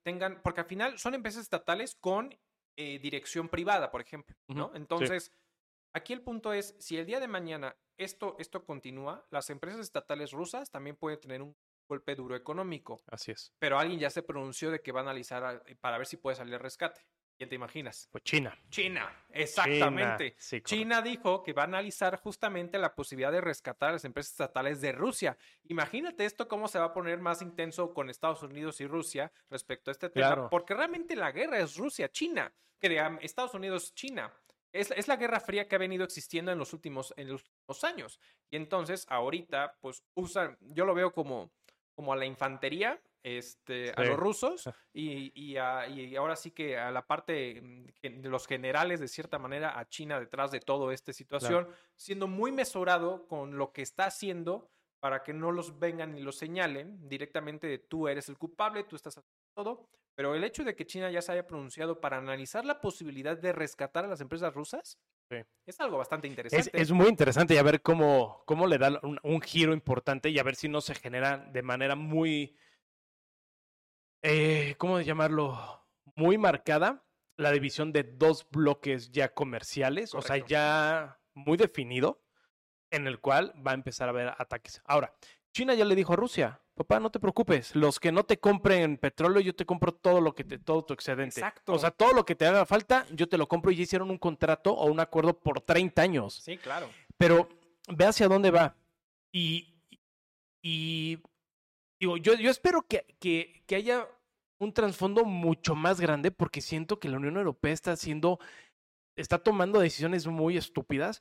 [0.02, 2.34] tengan, porque al final son empresas estatales con
[2.78, 4.70] eh, dirección privada, por ejemplo, ¿no?
[4.74, 5.30] Entonces,
[5.96, 10.32] aquí el punto es, si el día de mañana esto, esto continúa, las empresas estatales
[10.32, 11.56] rusas también pueden tener un
[11.88, 13.00] golpe duro económico.
[13.06, 13.52] Así es.
[13.58, 16.36] Pero alguien ya se pronunció de que va a analizar eh, para ver si puede
[16.36, 17.00] salir rescate.
[17.36, 18.08] ¿Quién te imaginas?
[18.10, 18.58] Pues China.
[18.70, 20.36] China, exactamente.
[20.64, 24.80] China, dijo que va a analizar justamente la posibilidad de rescatar a las empresas estatales
[24.80, 25.36] de Rusia.
[25.64, 29.90] Imagínate esto cómo se va a poner más intenso con Estados Unidos y Rusia respecto
[29.90, 34.32] a este tema, porque realmente la guerra es Rusia-China, que Estados Unidos-China.
[34.80, 38.20] Es, la guerra fría que ha venido existiendo en los últimos, en los años.
[38.50, 41.50] Y entonces, ahorita, pues usan, yo lo veo como,
[41.94, 47.06] como a la infantería, este, a los rusos, y, y, ahora sí que a la
[47.06, 51.68] parte mm, de los generales, de cierta manera, a China detrás de toda esta situación,
[51.96, 56.36] siendo muy mesurado con lo que está haciendo para que no los vengan y los
[56.36, 60.74] señalen directamente de tú eres el culpable, tú estás haciendo todo, pero el hecho de
[60.74, 64.52] que China ya se haya pronunciado para analizar la posibilidad de rescatar a las empresas
[64.52, 64.98] rusas
[65.66, 66.70] es algo bastante interesante.
[66.72, 70.42] Es, muy interesante y a ver cómo, cómo le da un, giro importante y a
[70.42, 72.56] ver si no se genera de manera muy,
[74.22, 75.84] eh, ¿cómo llamarlo?
[76.14, 77.04] Muy marcada
[77.36, 82.22] la división de dos bloques ya comerciales, o sea, ya muy definido,
[82.90, 84.80] en el cual va a empezar a haber ataques.
[84.86, 85.14] Ahora,
[85.56, 88.98] China ya le dijo a Rusia, papá, no te preocupes, los que no te compren
[88.98, 91.40] petróleo, yo te compro todo lo que te, todo tu excedente.
[91.40, 91.72] Exacto.
[91.72, 94.10] O sea, todo lo que te haga falta, yo te lo compro y ya hicieron
[94.10, 96.42] un contrato o un acuerdo por 30 años.
[96.44, 96.90] Sí, claro.
[97.16, 97.48] Pero
[97.88, 98.76] ve hacia dónde va.
[99.32, 99.80] Y,
[100.60, 101.22] y
[101.98, 104.06] digo, yo, yo espero que, que, que haya
[104.58, 108.38] un trasfondo mucho más grande porque siento que la Unión Europea está haciendo
[109.16, 111.18] está tomando decisiones muy estúpidas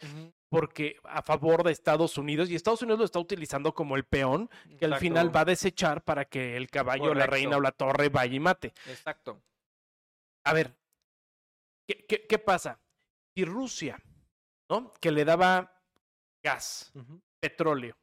[0.49, 4.49] porque a favor de Estados Unidos y Estados Unidos lo está utilizando como el peón
[4.77, 8.09] que al final va a desechar para que el caballo, la reina o la torre
[8.09, 8.73] vaya y mate.
[8.87, 9.41] Exacto.
[10.43, 10.75] a ver,
[11.87, 12.79] ¿qué, pasa?
[13.35, 14.01] Si Rusia,
[14.69, 14.93] ¿no?
[15.01, 15.81] Que le daba
[16.43, 16.93] gas,
[17.39, 17.97] petróleo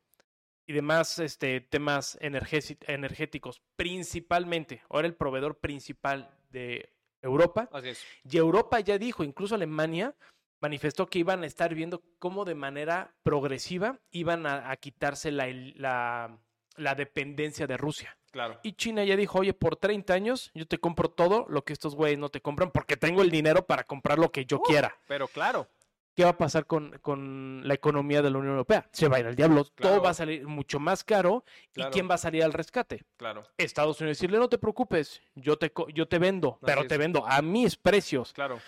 [0.66, 7.68] y demás este, temas energéticos, principalmente, ahora el proveedor principal de Europa.
[7.72, 8.05] Así es.
[8.31, 10.14] Y Europa ya dijo, incluso Alemania
[10.62, 16.38] manifestó que iban a estar viendo cómo de manera progresiva iban a, quitarse la, la,
[16.77, 18.16] la dependencia de Rusia.
[18.31, 18.59] Claro.
[18.62, 21.96] Y China ya dijo, oye, por 30 años yo te compro todo lo que estos
[21.96, 24.96] güeyes no te compran porque tengo el dinero para comprar lo que yo uh, quiera.
[25.07, 25.68] Pero claro.
[26.14, 28.87] ¿Qué va a pasar con, con, la economía de la Unión Europea?
[28.92, 29.64] Se va a ir al diablo.
[29.64, 31.42] Todo va a salir mucho más caro.
[31.75, 33.07] ¿Y quién va a salir al rescate?
[33.16, 33.44] Claro.
[33.57, 37.40] Estados Unidos decirle, no te preocupes, yo te, yo te vendo, pero te vendo a
[37.40, 38.35] mis precios.
[38.35, 38.61] Claro.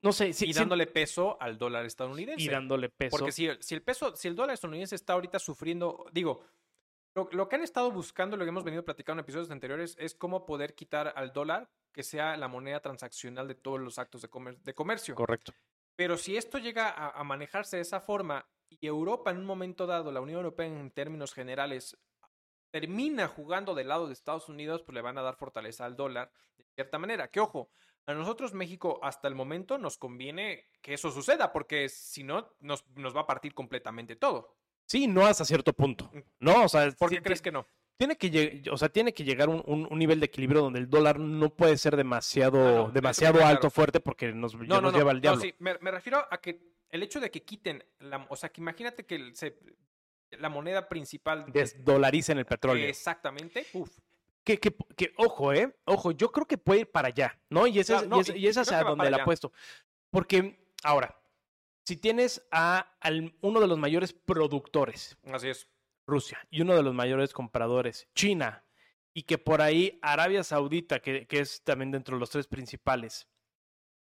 [0.00, 2.42] No sé, si, y dándole peso al dólar estadounidense.
[2.42, 3.16] Y dándole peso.
[3.16, 6.44] Porque si, si, el peso, si el dólar estadounidense está ahorita sufriendo, digo,
[7.14, 10.46] lo, que han estado buscando, lo que hemos venido platicando en episodios anteriores, es cómo
[10.46, 14.28] poder quitar al dólar que sea la moneda transaccional de todos los actos de,
[14.62, 15.14] de comercio.
[15.14, 15.52] Correcto.
[15.96, 20.12] Pero si esto llega a, manejarse de esa forma y Europa en un momento dado,
[20.12, 21.98] la Unión Europea en términos generales,
[22.70, 26.30] termina jugando del lado de Estados Unidos, pues le van a dar fortaleza al dólar
[26.56, 27.28] de cierta manera.
[27.28, 27.70] Que ojo,
[28.06, 32.84] a nosotros México hasta el momento nos conviene que eso suceda, porque si no, nos,
[32.96, 34.56] nos va a partir completamente todo.
[34.86, 36.10] Sí, no hasta cierto punto.
[36.12, 36.18] Mm.
[36.40, 37.66] No, o sea, ¿por qué crees que no?
[37.98, 41.18] Tiene que, o sea, tiene que llegar un, un, nivel de equilibrio donde el dólar
[41.18, 45.40] no puede ser demasiado, demasiado alto, fuerte, porque nos, lleva al diablo.
[45.40, 49.04] sí, me, refiero a que el hecho de que quiten, la, o sea, que imagínate
[49.04, 49.32] que
[50.30, 51.46] la moneda principal...
[51.52, 52.86] Desdolaricen el petróleo.
[52.86, 53.66] exactamente.
[53.72, 53.98] Uf.
[54.48, 55.76] Que, que, que, ojo, ¿eh?
[55.84, 57.66] Ojo, yo creo que puede ir para allá, ¿no?
[57.66, 59.52] Y esa, es, y, esa es a donde la puesto.
[60.08, 61.20] Porque, ahora,
[61.84, 62.96] si tienes a
[63.42, 65.18] uno de los mayores productores.
[65.30, 65.68] Así es.
[66.06, 66.38] Rusia.
[66.48, 68.64] Y uno de los mayores compradores, China.
[69.12, 73.28] Y que por ahí Arabia Saudita, que, que es también dentro de los tres principales,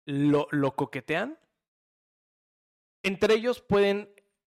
[0.05, 1.37] lo, lo coquetean.
[3.03, 4.09] Entre ellos pueden,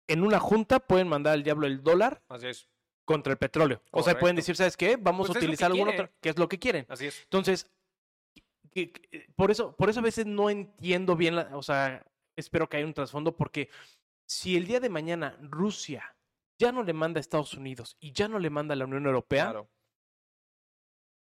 [0.08, 2.21] en una junta, pueden mandar al diablo el dólar.
[2.28, 2.67] Así es.
[3.08, 3.82] Contra el petróleo.
[3.91, 4.98] O sea, pueden decir, ¿sabes qué?
[4.98, 6.86] Vamos pues a utilizar algún otro, que es lo que quieren.
[6.89, 7.22] Así es.
[7.24, 7.72] Entonces,
[9.38, 12.86] por eso, por eso a veces no entiendo bien, la, o sea, espero que haya
[12.86, 13.70] un trasfondo porque
[14.28, 16.17] si el día de mañana Rusia
[16.60, 19.06] ya no le manda a Estados Unidos y ya no le manda a la Unión
[19.06, 19.65] Europea,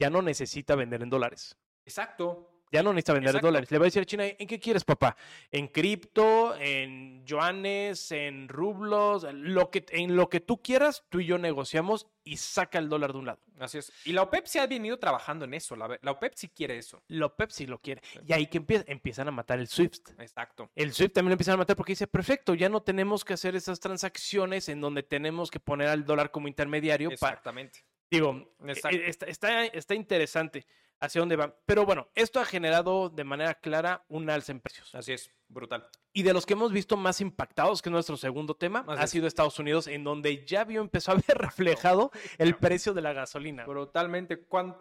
[0.00, 1.58] ya no necesita vender en dólares.
[1.84, 2.51] Exacto.
[2.72, 3.70] Ya no necesita vender en dólares.
[3.70, 5.14] Le va a decir a China, ¿en qué quieres, papá?
[5.50, 6.56] ¿En cripto?
[6.58, 8.10] ¿En yuanes?
[8.12, 9.26] ¿En rublos?
[9.30, 13.12] Lo que, en lo que tú quieras, tú y yo negociamos y saca el dólar
[13.12, 13.40] de un lado.
[13.58, 13.92] Así es.
[14.06, 15.76] Y la OPEP se ha venido trabajando en eso.
[15.76, 17.02] La, OPEP sí quiere eso.
[17.08, 18.00] La OPEP sí lo quiere.
[18.26, 20.18] Y ahí que empieza, empiezan a matar el SWIFT.
[20.18, 20.70] Exacto.
[20.74, 23.54] El SWIFT también lo empiezan a matar porque dice, perfecto, ya no tenemos que hacer
[23.54, 27.10] esas transacciones en donde tenemos que poner al dólar como intermediario.
[27.10, 27.84] Exactamente.
[28.10, 30.66] digo, e, está, está, está interesante
[31.02, 31.54] hacia dónde van.
[31.66, 34.94] Pero bueno, esto ha generado de manera clara un alza en precios.
[34.94, 35.88] Así es, brutal.
[36.12, 39.26] Y de los que hemos visto más impactados, que es nuestro segundo tema, ha sido
[39.26, 43.66] Estados Unidos, en donde ya vio, empezó a ver reflejado el precio de la gasolina.
[43.66, 44.44] Brutalmente.
[44.44, 44.78] Cuando,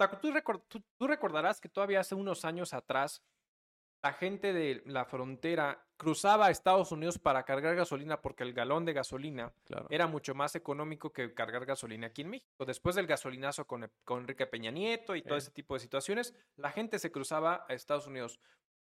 [0.98, 3.24] tú recordarás que todavía hace unos años atrás
[4.04, 8.86] la gente de la frontera cruzaba a Estados Unidos para cargar gasolina porque el galón
[8.86, 9.54] de gasolina
[9.90, 12.66] era mucho más económico que cargar gasolina aquí en México.
[12.66, 16.72] Después del gasolinazo con, con Enrique Peña Nieto y todo ese tipo de situaciones, la
[16.72, 18.40] gente se cruzaba a Estados Unidos.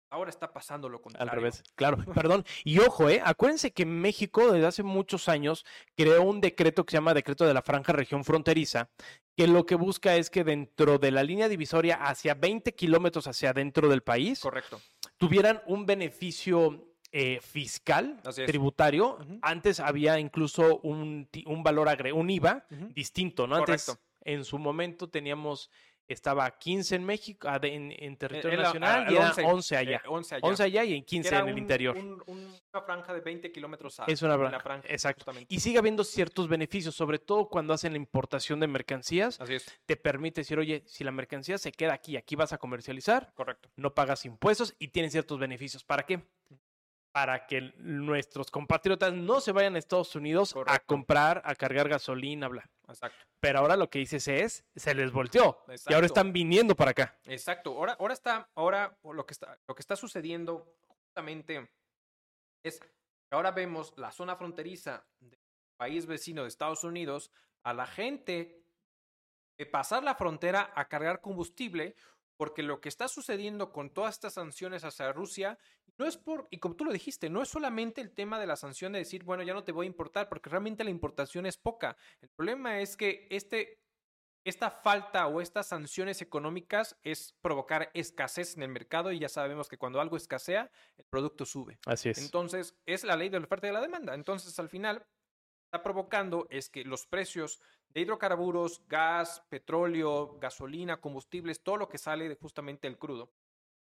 [0.09, 1.30] Ahora está pasando lo contrario.
[1.30, 2.44] Al revés, claro, perdón.
[2.64, 6.96] Y ojo, eh, acuérdense que México desde hace muchos años creó un decreto que se
[6.96, 8.88] llama Decreto de la Franja Región Fronteriza,
[9.37, 13.50] que lo que busca es que dentro de la línea divisoria hacia 20 kilómetros hacia
[13.50, 14.80] adentro del país, correcto,
[15.20, 19.18] tuvieran un beneficio eh, fiscal, tributario.
[19.42, 23.56] Antes había incluso un, un valor agregado, un IVA distinto, ¿no?
[23.56, 25.70] Antes, en su momento teníamos
[26.12, 30.02] estaba 15 en México, en, territorio nacional, y 11, allá.
[30.06, 30.42] 11 allá.
[30.42, 31.96] 11 allá y en 15 en el interior.
[32.26, 35.52] una franja de 20 kilómetros a Es una franja, exactamente.
[35.54, 39.40] Y sigue habiendo ciertos beneficios, sobre todo cuando hacen la importación de mercancías.
[39.40, 39.80] Así es.
[39.86, 43.32] Te permite decir, oye, si la mercancía se queda aquí, aquí vas a comercializar.
[43.34, 43.70] Correcto.
[43.76, 45.84] No pagas impuestos y tienes ciertos beneficios.
[45.84, 46.22] ¿Para qué?
[47.12, 52.48] Para que nuestros compatriotas no se vayan a Estados Unidos a comprar, a cargar gasolina,
[52.48, 52.68] bla.
[52.88, 53.18] Exacto.
[53.40, 55.64] Pero ahora lo que dices es, se les volteó.
[55.88, 57.18] Y ahora están viniendo para acá.
[57.24, 57.70] Exacto.
[57.76, 61.70] Ahora, ahora está, ahora lo que está, lo que está sucediendo justamente
[62.62, 62.88] es que
[63.30, 65.38] ahora vemos la zona fronteriza del
[65.76, 67.30] país vecino de Estados Unidos
[67.62, 68.60] a la gente
[69.66, 71.96] pasar la frontera a cargar combustible
[72.36, 75.58] porque lo que está sucediendo con todas estas sanciones hacia Rusia
[76.00, 78.56] no es por, y como tú lo dijiste, no es solamente el tema de la
[78.56, 81.58] sanción de decir, bueno, ya no te voy a importar, porque realmente la importación es
[81.58, 81.94] poca.
[82.22, 83.82] El problema es que este
[84.42, 89.68] esta falta o estas sanciones económicas es provocar escasez en el mercado y ya sabemos
[89.68, 91.78] que cuando algo escasea, el producto sube.
[91.84, 92.16] Así es.
[92.16, 94.14] Entonces, es la ley de la oferta y de la demanda.
[94.14, 95.06] Entonces, al final,
[95.66, 97.60] está provocando es que los precios
[97.90, 103.30] de hidrocarburos, gas, petróleo, gasolina, combustibles, todo lo que sale de justamente el crudo,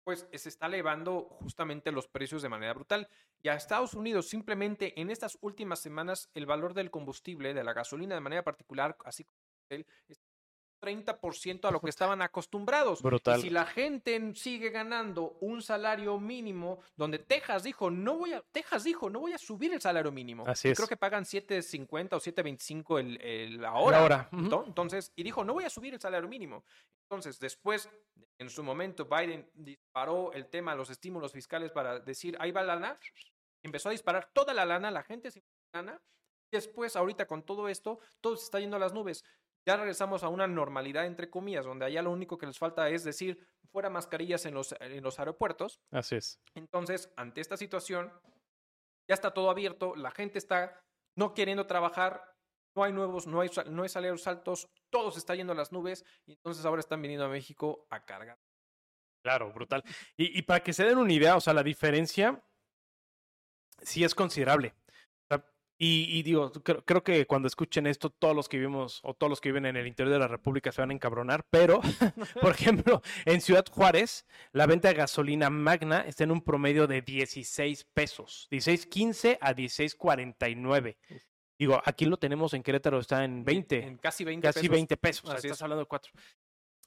[0.05, 3.09] pues se está elevando justamente los precios de manera brutal.
[3.43, 7.73] Y a Estados Unidos simplemente en estas últimas semanas el valor del combustible, de la
[7.73, 9.39] gasolina de manera particular, así como
[9.71, 9.87] el
[10.85, 13.03] 30% a lo que estaban acostumbrados.
[13.03, 13.39] Brutal.
[13.39, 18.43] Y si la gente sigue ganando un salario mínimo, donde Texas dijo, no voy a,
[18.53, 20.45] Texas dijo, no voy a subir el salario mínimo.
[20.47, 20.77] Así es.
[20.77, 23.99] Creo que pagan 7.50 o 7.25 el, el, la hora.
[23.99, 24.29] La hora.
[24.67, 26.65] Entonces, y dijo, no voy a subir el salario mínimo.
[27.09, 27.89] Entonces, después,
[28.39, 32.63] en su momento, Biden disparó el tema de los estímulos fiscales para decir, ahí va
[32.63, 32.99] la lana.
[33.63, 35.43] Empezó a disparar toda la lana, la gente sin
[35.73, 36.01] lana.
[36.51, 39.25] Después, ahorita con todo esto, todo se está yendo a las nubes
[39.67, 43.05] ya regresamos a una normalidad, entre comillas, donde allá lo único que les falta es
[43.05, 43.39] decir,
[43.73, 45.81] fuera mascarillas en los, en los aeropuertos.
[45.91, 46.41] Así es.
[46.55, 48.13] Entonces, ante esta situación,
[49.09, 50.81] ya está todo abierto, la gente está
[51.17, 52.23] no queriendo trabajar,
[52.77, 55.73] no hay nuevos, no hay, no hay salarios altos, todo se está yendo a las
[55.73, 58.39] nubes y entonces ahora están viniendo a México a cargar.
[59.23, 59.83] Claro, brutal.
[60.17, 62.45] Y, y para que se den una idea, o sea, la diferencia
[63.81, 64.75] sí es considerable.
[65.77, 69.49] Y, digo, creo, que cuando escuchen esto, todos los que vivimos o todos los que
[69.49, 71.81] viven en el interior de la República se van a encabronar, pero,
[72.41, 77.03] por ejemplo, en Ciudad Juárez, la venta de gasolina magna está en un promedio de
[77.03, 80.97] 16 pesos, 16.15 a 16.49.
[81.59, 83.79] Digo, aquí lo tenemos en Querétaro, está en 20.
[83.85, 86.13] En casi 20 casi 20 pesos, o sea, estás hablando de 4.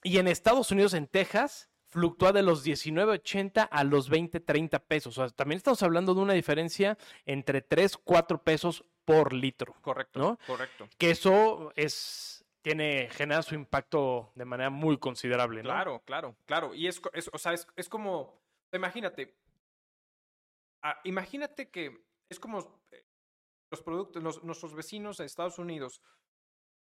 [0.04, 5.18] Y en Estados Unidos, en Texas, fluctúa de los 19.80 a los 20.30 pesos.
[5.18, 9.76] O sea, también estamos hablando de una diferencia entre 3, 4 pesos por litro.
[9.82, 10.20] Correcto.
[10.20, 10.40] ¿no?
[10.46, 10.90] Correcto.
[10.98, 15.70] Que eso es tiene genera su impacto de manera muy considerable, ¿no?
[15.70, 16.76] Claro, claro, claro.
[16.76, 18.42] Y es, o sea, es, como,
[18.74, 19.38] imagínate,
[20.82, 22.60] ah, imagínate que es como
[22.92, 23.06] eh,
[23.72, 26.02] los productos, nuestros vecinos de Estados Unidos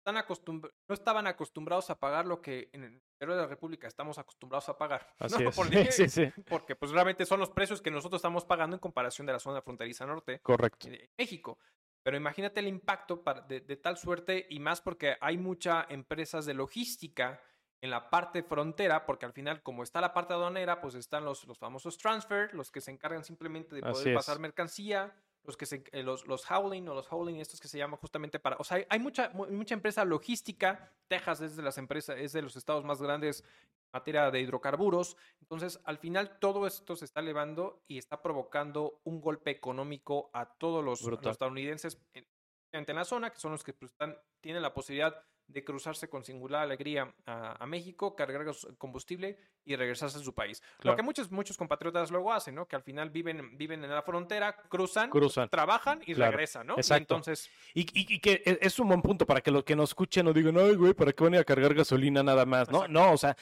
[0.05, 4.67] no estaban acostumbrados a pagar lo que en el interior de la República estamos acostumbrados
[4.69, 5.13] a pagar.
[5.19, 5.55] Así es.
[5.95, 6.31] sí, sí.
[6.47, 9.61] Porque pues realmente son los precios que nosotros estamos pagando en comparación de la zona
[9.61, 10.39] fronteriza norte.
[10.41, 10.87] Correcto.
[10.89, 11.57] De México.
[12.03, 17.41] Pero imagínate el impacto de, tal suerte y más porque hay muchas empresas de logística
[17.81, 21.45] en la parte frontera, porque al final, como está la parte aduanera, pues están los,
[21.47, 25.83] los famosos transfer, los que se encargan simplemente de poder pasar mercancía, los que se,
[25.91, 28.85] eh, los, los howling o los howling estos que se llaman justamente para, o sea,
[28.89, 33.01] hay, mucha, mucha empresa logística, Texas es de las empresas, es de los estados más
[33.01, 38.21] grandes en materia de hidrocarburos, entonces al final todo esto se está elevando y está
[38.21, 42.25] provocando un golpe económico a todos los, estadounidenses en,
[42.71, 46.23] en, la zona, que son los que pues, están, tienen la posibilidad de cruzarse con
[46.23, 48.45] singular alegría a, México, cargar
[48.77, 50.61] combustible y regresarse a su país.
[50.81, 52.67] Lo que muchos, muchos compatriotas luego hacen, ¿no?
[52.67, 55.09] Que al final viven, viven en la frontera, cruzan,
[55.49, 56.75] trabajan y regresan, ¿no?
[56.75, 57.13] Exacto.
[57.13, 57.49] Y entonces...
[57.73, 57.85] Y,
[58.19, 60.75] que e, es un buen punto para que los que nos escuchen no digan, ay,
[60.75, 62.69] güey, ¿para qué van a cargar gasolina nada más?
[62.69, 63.35] No, no, o sea,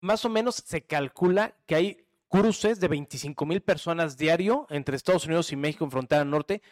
[0.00, 5.26] más o menos se calcula que hay cruces de 25 mil personas diario entre Estados
[5.26, 6.62] Unidos y México en frontera norte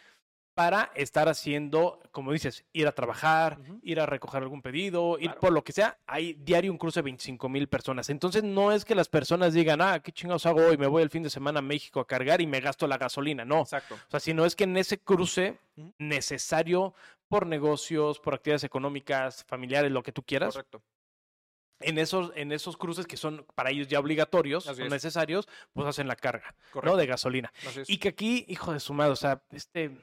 [0.53, 5.51] para estar haciendo, como dices, ir a trabajar, ir a recoger algún pedido, ir por
[5.51, 5.97] lo que sea.
[6.07, 8.09] Hay diario un cruce de 25 mil personas.
[8.09, 10.77] Entonces no es que las personas digan, ah, ¿qué chingados hago hoy?
[10.77, 13.45] Me voy el fin de semana a México a cargar y me gasto la gasolina.
[13.45, 13.61] No.
[13.61, 13.95] Exacto.
[13.95, 15.57] O sea, sino es que en ese cruce
[15.97, 16.93] necesario
[17.29, 20.53] por negocios, por actividades económicas, familiares, lo que tú quieras.
[20.53, 20.81] Correcto.
[21.79, 26.07] En esos, en esos cruces que son para ellos ya obligatorios, son necesarios, pues hacen
[26.07, 26.95] la carga, ¿no?
[26.95, 27.51] De gasolina.
[27.87, 29.97] Y que aquí, hijo de su madre, o sea, este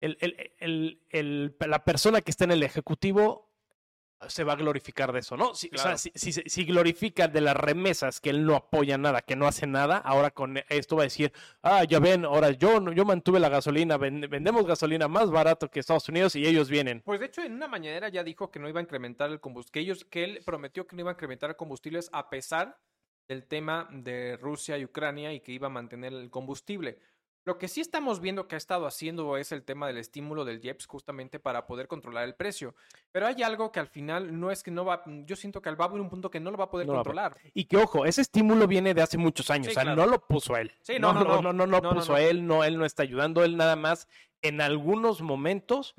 [0.00, 3.54] el, el, el, la persona que está en el ejecutivo
[4.28, 5.54] se va a glorificar de eso, ¿no?
[5.54, 9.36] Si, o sea, si, si, glorifica de las remesas que él no apoya nada, que
[9.36, 13.04] no hace nada, ahora con esto va a decir, ah, ya ven, ahora yo, yo
[13.04, 17.02] mantuve la gasolina, vendemos gasolina más barato que Estados Unidos y ellos vienen.
[17.04, 19.72] Pues de hecho en una mañanera ya dijo que no iba a incrementar el combustible,
[19.72, 22.78] que ellos, que él prometió que no iba a incrementar combustibles a pesar
[23.28, 26.98] del tema de Rusia y Ucrania y que iba a mantener el combustible.
[27.44, 30.64] Lo que sí estamos viendo que ha estado haciendo es el tema del estímulo del
[30.64, 32.74] IEPS justamente para poder controlar el precio.
[33.12, 35.84] Pero hay algo que al final no es que no va, yo siento que va
[35.84, 37.36] a haber un punto que no lo va a poder controlar.
[37.52, 40.56] Y que ojo, ese estímulo viene de hace muchos años, o sea, no lo puso
[40.56, 40.72] él.
[40.80, 43.44] Sí, no, no, no, no, no, no, no puso él, no, él no está ayudando,
[43.44, 44.08] él nada más
[44.40, 45.94] en algunos momentos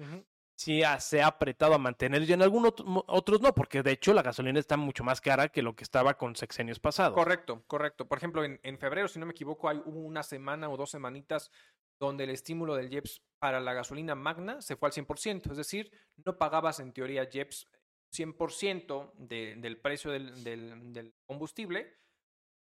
[0.55, 2.73] sí se ha apretado a mantener y en algunos
[3.07, 6.17] otros no, porque de hecho la gasolina está mucho más cara que lo que estaba
[6.17, 7.13] con sexenios pasados.
[7.13, 8.07] Correcto, correcto.
[8.07, 11.51] Por ejemplo, en, en febrero, si no me equivoco, hay una semana o dos semanitas
[11.99, 15.91] donde el estímulo del JEPS para la gasolina magna se fue al 100%, es decir,
[16.25, 17.67] no pagabas en teoría JEPS
[18.15, 21.97] 100% del precio del, del, combustible.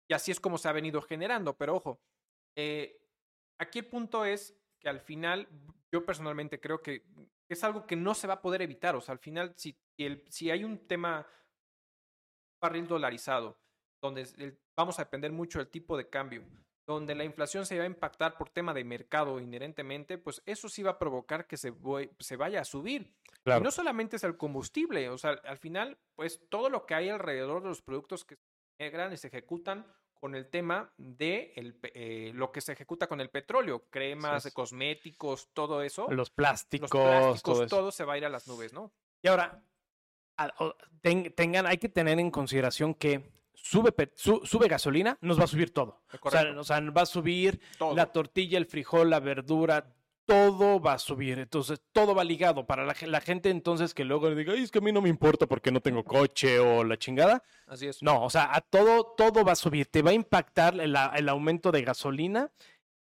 [0.08, 1.58] Y así es como se ha venido generando.
[1.58, 2.02] Pero ojo,
[2.56, 3.02] eh,
[3.60, 5.48] aquí el punto es que al final
[5.92, 7.04] yo personalmente creo que
[7.50, 8.96] es algo que no se va a poder evitar.
[8.96, 11.28] O sea, al final, si, el, si hay un tema
[12.62, 13.60] barril dolarizado,
[14.02, 16.44] donde vamos a depender mucho del tipo de cambio,
[16.88, 20.84] donde la inflación se va a impactar por tema de mercado inherentemente, pues eso sí
[20.84, 21.74] va a provocar que se,
[22.20, 23.14] se vaya a subir.
[23.46, 27.10] Y no solamente es el combustible, o sea, al final, pues todo lo que hay
[27.10, 28.42] alrededor de los productos que se
[28.80, 29.86] integran y se ejecutan
[30.20, 35.50] con el tema de el, eh, lo que se ejecuta con el petróleo, cremas, cosméticos,
[35.54, 36.08] todo eso.
[36.12, 36.90] Los plásticos,
[37.70, 38.92] todo, se va a ir a las nubes, ¿no?
[39.22, 39.64] Y ahora,
[41.36, 46.02] tengan, hay que tener en consideración que sube, sube gasolina, nos va a subir todo.
[46.22, 47.60] O sea, o sea, va a subir
[47.96, 49.96] la tortilla, el frijol, la verdura,
[50.30, 51.40] todo va a subir.
[51.40, 52.68] Entonces, todo va ligado.
[52.68, 55.10] Para la, gente entonces que luego le diga, Ay, es que a mí no me
[55.10, 57.42] importa porque no tengo coche o la chingada.
[57.66, 58.04] Así es.
[58.04, 59.88] No, o sea, a todo, todo va a subir.
[59.88, 60.96] Te va a impactar el,
[61.30, 62.52] aumento de gasolina.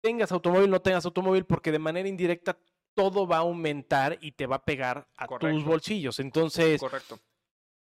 [0.00, 2.58] Tengas automóvil, no tengas automóvil, porque de manera indirecta
[2.94, 6.20] todo va a aumentar y te va a pegar a tus bolsillos.
[6.20, 7.20] Entonces, Correcto.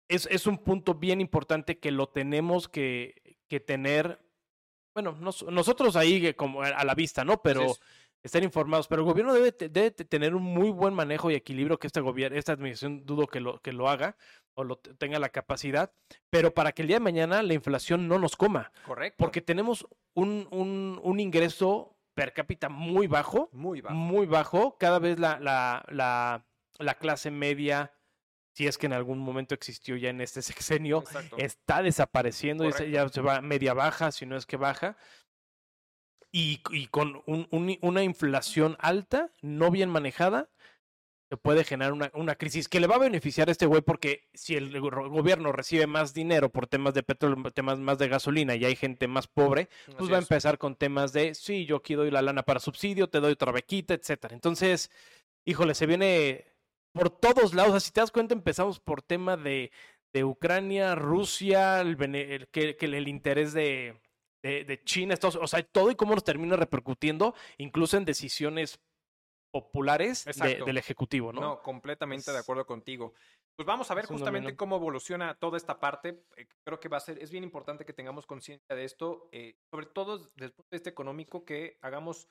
[0.09, 4.20] Es, es, un punto bien importante que lo tenemos que, que tener,
[4.95, 7.41] bueno, nosotros ahí como a la vista, ¿no?
[7.41, 7.76] Pero
[8.22, 11.86] estar informados, pero el gobierno debe, debe, tener un muy buen manejo y equilibrio que
[11.86, 14.16] este gobierno, esta administración dudo que lo, que lo haga
[14.54, 15.92] o lo tenga la capacidad,
[16.30, 18.70] pero para que el día de mañana la inflación no nos coma.
[18.86, 19.16] Correcto.
[19.18, 23.48] Porque tenemos un, un, un ingreso per cápita muy bajo.
[23.52, 23.94] Muy bajo.
[23.94, 24.76] Muy bajo.
[24.78, 26.44] Cada vez la, la, la,
[26.78, 27.92] la clase media
[28.54, 31.04] si es que en algún momento existió ya en este sexenio,
[31.38, 34.96] está desapareciendo, ya se va media baja, si no es que baja
[36.33, 37.47] y, y con un,
[37.83, 40.49] una inflación alta, no bien manejada,
[41.28, 44.28] se puede generar una, una, crisis que le va a beneficiar a este güey porque
[44.35, 48.64] si el gobierno recibe más dinero por temas de petróleo, temas más de gasolina y
[48.64, 52.11] hay gente más pobre, pues va a empezar con temas de, sí, yo aquí doy
[52.11, 54.35] la lana para subsidio, te doy otra bequita, etcétera.
[54.35, 54.91] Entonces,
[55.47, 56.47] híjole, se viene
[56.93, 57.74] por todos lados.
[57.74, 59.70] Así te das cuenta, empezamos por tema de,
[60.12, 61.97] de Ucrania, Rusia, el,
[62.51, 63.99] que, que el interés de,
[64.43, 68.80] de, China, o sea, todo y cómo nos termina repercutiendo, incluso en decisiones
[69.53, 71.40] populares del Ejecutivo, ¿no?
[71.40, 73.12] No, completamente de acuerdo contigo.
[73.55, 76.24] Pues vamos a ver justamente cómo evoluciona toda esta parte.
[76.36, 79.57] Eh, creo que va a ser, es bien importante que tengamos conciencia de esto, eh,
[79.70, 82.28] sobre todo punto de vista económico, que hagamos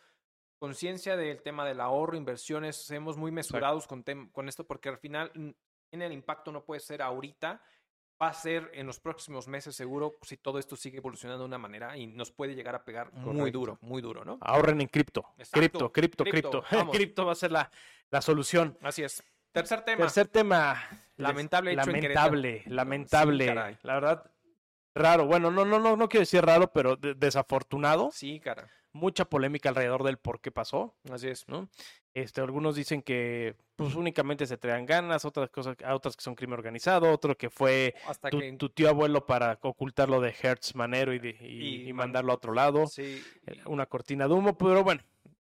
[0.57, 5.31] conciencia del tema del ahorro, inversiones, seamos muy mesurados con, con esto, porque al final
[5.35, 7.61] en el impacto no puede ser ahorita,
[8.21, 11.57] va a ser en los próximos meses seguro si todo esto sigue evolucionando de una
[11.57, 14.37] manera y nos puede llegar a pegar muy duro, muy duro, ¿no?
[14.41, 15.25] Ahorren en cripto.
[15.51, 16.63] Cripto, cripto, cripto.
[16.91, 17.71] Cripto va a ser la,
[18.09, 18.77] la solución.
[18.81, 19.23] Así es.
[19.51, 19.97] Tercer tema.
[19.97, 20.81] Tercer tema.
[21.17, 21.75] Lamentable.
[21.75, 23.77] lamentable, lamentable.
[23.83, 24.31] la verdad,
[24.95, 25.25] raro.
[25.25, 28.11] Bueno, no, no, no, no quiero decir raro, pero desafortunado.
[28.11, 28.69] Sí, cara.
[28.93, 30.95] Mucha polémica alrededor del por qué pasó.
[31.09, 31.47] Así es.
[31.47, 31.69] ¿no?
[32.13, 36.53] Este, algunos dicen que pues únicamente se traían ganas, otras cosas, otras que son crimen
[36.53, 37.95] organizado, otro que fue
[38.57, 42.85] tu, tío abuelo para ocultarlo de Hertz Manero y, y, mandarlo a otro lado.
[42.87, 43.23] Sí.
[43.47, 45.01] Eh, una cortina de humo, pero bueno.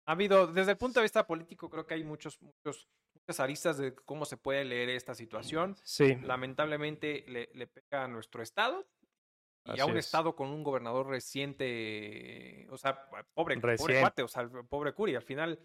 [0.08, 3.78] Ha habido, desde el punto de vista político, creo que hay muchos, muchos, muchas aristas
[3.78, 5.76] de cómo se puede leer esta situación.
[5.84, 6.16] Sí.
[6.24, 8.88] Lamentablemente le, le pega a nuestro estado,
[9.74, 14.48] y a un estado con un gobernador reciente, o sea, pobre, pobre cuate, o sea,
[14.70, 15.60] pobre Curi, al final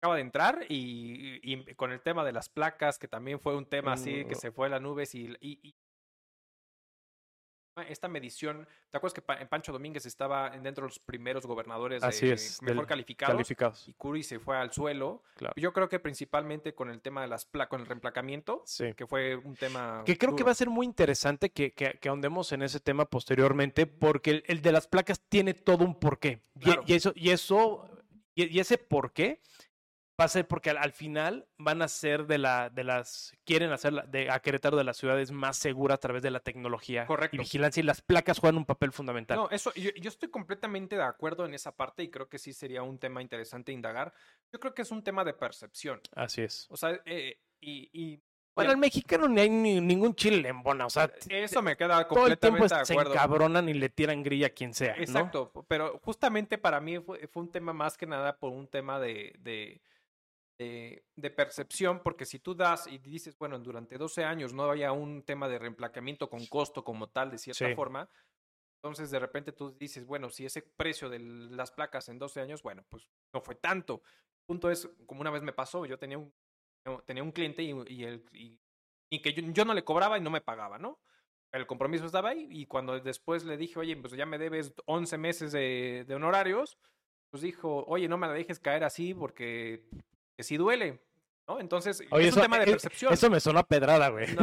[0.00, 3.92] acaba de entrar y, con el tema de las placas, que también fue un tema
[3.92, 4.38] así, que mm.
[4.38, 5.74] se fue a las nubes y, y,
[7.82, 12.02] esta medición, ¿te acuerdas que Pancho Domínguez estaba dentro de los primeros gobernadores
[12.62, 15.22] mejor calificados, Y Curi se fue al suelo.
[15.56, 18.64] Yo creo que principalmente con el tema de las placas, con el reemplacamiento,
[18.96, 20.02] que fue un tema...
[20.04, 23.86] Que creo que va a ser muy interesante que, que, ahondemos en ese tema posteriormente,
[23.86, 26.42] porque el, de las placas tiene todo un porqué.
[26.86, 27.88] Y, eso, y eso,
[28.34, 29.40] y, ese porqué
[30.20, 33.92] va a ser porque al, final van a ser de la de las quieren hacer
[34.08, 37.36] de a Querétaro de las ciudades más seguras a través de la tecnología Correcto.
[37.36, 39.36] y vigilancia y las placas juegan un papel fundamental.
[39.36, 42.82] No, eso yo, estoy completamente de acuerdo en esa parte y creo que sí sería
[42.82, 44.12] un tema interesante indagar.
[44.52, 46.00] Yo creo que es un tema de percepción.
[46.14, 46.66] Así es.
[46.70, 48.20] O sea, eh, y,
[48.54, 52.58] bueno, al mexicano ni hay ningún chile en bona, o sea, eso me queda completamente
[52.58, 54.96] todo el tiempo se encabronan y le tiran grilla a quien sea.
[54.96, 58.98] Exacto, pero justamente para mí fue, fue, un tema más que nada por un tema
[58.98, 59.80] de, de
[60.58, 65.22] de, percepción, porque si tú das y dices, bueno, durante 12 años no había un
[65.22, 68.10] tema de reemplacamiento con costo como tal, de cierta forma,
[68.82, 72.62] entonces de repente tú dices, bueno, si ese precio de las placas en 12 años,
[72.62, 74.02] bueno, pues no fue tanto.
[74.04, 76.32] El punto es, como una vez me pasó, yo tenía un,
[77.04, 78.58] tenía un cliente y, y el, y
[79.10, 81.00] y que yo, no le cobraba y no me pagaba, ¿no?
[81.52, 85.16] El compromiso estaba ahí y cuando después le dije, oye, pues ya me debes 11
[85.16, 86.78] meses de, de honorarios,
[87.30, 89.84] pues dijo, oye, no me la dejes caer así porque
[90.38, 91.00] que sí duele.
[91.48, 91.58] ¿no?
[91.58, 93.12] Entonces, es un tema de percepción.
[93.12, 94.28] Eso me suena pedrada, güey.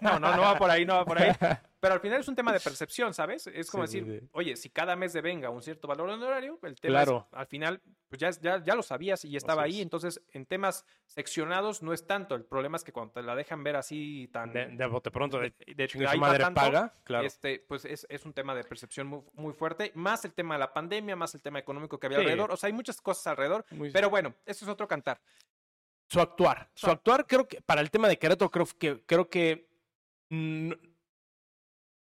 [0.00, 1.32] No, no, no, va por ahí, no va por ahí.
[1.80, 3.46] Pero al final es un tema de percepción, ¿sabes?
[3.46, 7.28] Es como decir, oye, si cada mes devenga un cierto valor honorario, el tema claro.
[7.30, 9.80] al final, pues ya, ya, ya, lo sabías y estaba ahí.
[9.80, 12.34] Entonces, en temas seccionados no es tanto.
[12.34, 14.52] El problema es que cuando te la dejan ver así tan...
[14.52, 17.24] De, de bote pronto, de, hecho, que su madre paga, claro.
[17.24, 19.92] Este, pues es, es, un tema de percepción muy, muy, fuerte.
[19.94, 22.50] Más el tema de la pandemia, más el tema económico que había alrededor.
[22.50, 23.64] O sea, hay muchas cosas alrededor.
[23.92, 25.20] pero bueno, eso es otro cantar.
[26.08, 26.70] Su actuar.
[26.74, 29.68] Su actuar, creo que, para el tema de Querétaro, creo que, creo que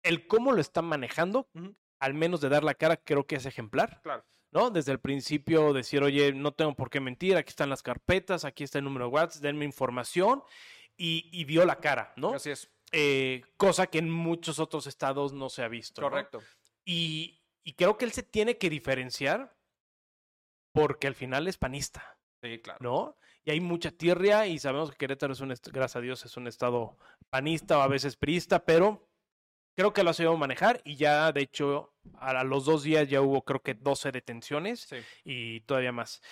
[0.04, 1.48] el cómo lo están manejando,
[1.98, 4.00] al menos de dar la cara, creo que es ejemplar.
[4.02, 4.24] Claro.
[4.52, 4.70] ¿no?
[4.70, 8.62] Desde el principio decir, oye, no tengo por qué mentir, aquí están las carpetas, aquí
[8.62, 10.44] está el número de WhatsApp, denme información,
[10.96, 12.34] y, dio la cara, ¿no?
[12.34, 12.70] Así es.
[12.92, 16.00] Eh, cosa que en muchos otros estados no se ha visto.
[16.00, 16.40] Correcto.
[16.84, 19.56] Y, y, creo que él se tiene que diferenciar
[20.72, 22.16] porque al final es panista.
[22.40, 22.78] Sí, claro.
[22.80, 23.16] ¿No?
[23.44, 26.46] Y hay mucha tierra y sabemos que Querétaro es un, gracias a Dios, es un
[26.46, 26.96] estado
[27.28, 29.08] panista o a veces priista, pero
[29.74, 33.20] creo que lo ha sabido manejar y ya, de hecho, a los dos días ya
[33.20, 34.88] hubo creo que 12 detenciones
[35.24, 36.22] y todavía más.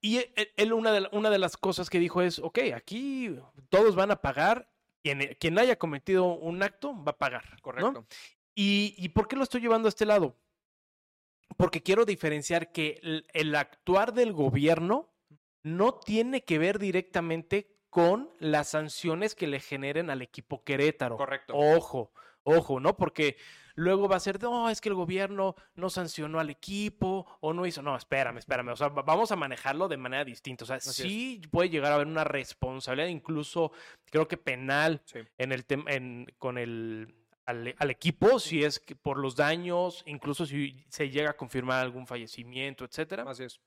[0.00, 3.36] Y e, e, él, una, de, una de las cosas que dijo es, ok, aquí
[3.68, 4.70] todos van a pagar,
[5.02, 7.60] quien, e, quien haya cometido un acto va a pagar.
[7.60, 8.06] Correcto.
[8.54, 10.36] ¿Y, ¿Y por qué lo estoy llevando a este lado?
[11.56, 15.10] Porque quiero diferenciar que el actuar del gobierno
[15.62, 21.16] no tiene que ver directamente con las sanciones que le generen al equipo Querétaro.
[21.16, 21.54] Correcto.
[21.56, 22.12] Ojo,
[22.44, 22.96] ojo, ¿no?
[22.96, 23.36] Porque
[23.74, 27.66] luego va a ser, no, es que el gobierno no sancionó al equipo o no
[27.66, 31.40] hizo, no, espérame, espérame, o sea, vamos a manejarlo de manera distinta, o sea, sí
[31.50, 33.72] puede llegar a haber una responsabilidad, incluso
[34.04, 35.02] creo que penal
[35.38, 37.14] en el en, con el
[37.46, 41.82] al, al, equipo si es que por los daños, incluso si se llega a confirmar
[41.82, 43.24] algún fallecimiento, etcétera.
[43.26, 43.60] Así es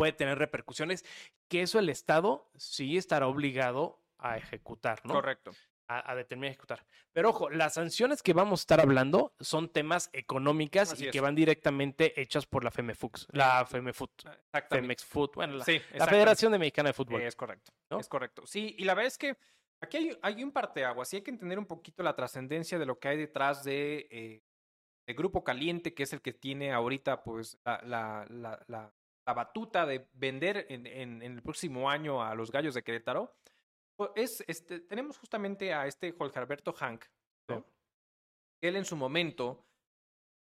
[0.00, 1.04] puede tener repercusiones,
[1.48, 5.12] que eso el Estado sí estará obligado a ejecutar, ¿no?
[5.12, 5.52] Correcto.
[5.88, 6.86] A, determinar ejecutar.
[7.12, 11.34] Pero ojo, las sanciones que vamos a estar hablando son temas económicas y que van
[11.34, 14.22] directamente hechas por la FEMEFUX, la FEMEFUT,
[14.70, 17.22] FEMEX Foot, bueno, la, Federación de Mexicana de Fútbol.
[17.22, 18.46] es correcto, es correcto.
[18.46, 19.36] Sí, y la verdad es que
[19.80, 23.00] aquí hay, hay un parteaguas y hay que entender un poquito la trascendencia de lo
[23.00, 24.42] que hay detrás de, eh,
[25.12, 28.92] Grupo Caliente, que es el que tiene ahorita pues la, la la
[29.32, 33.34] batuta de vender en, el próximo año a los gallos de Querétaro,
[33.96, 37.04] pues, es, este, tenemos justamente a este Jorge Alberto Hank,
[38.60, 39.64] él en su momento,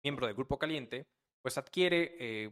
[0.02, 1.06] miembro del Grupo Caliente,
[1.42, 2.50] pues adquiere eh,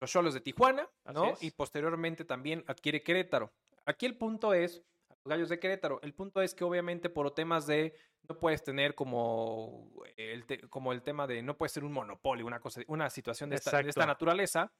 [0.00, 1.34] los solos de Tijuana, ¿no?
[1.40, 3.52] Y posteriormente también adquiere Querétaro.
[3.86, 7.66] Aquí el punto es, los gallos de Querétaro, el punto es que obviamente por temas
[7.66, 7.94] de,
[8.28, 12.60] no puedes tener como el, como el tema de, no puede ser un monopolio, una,
[12.60, 14.72] cosa, una situación de esta, de esta naturaleza,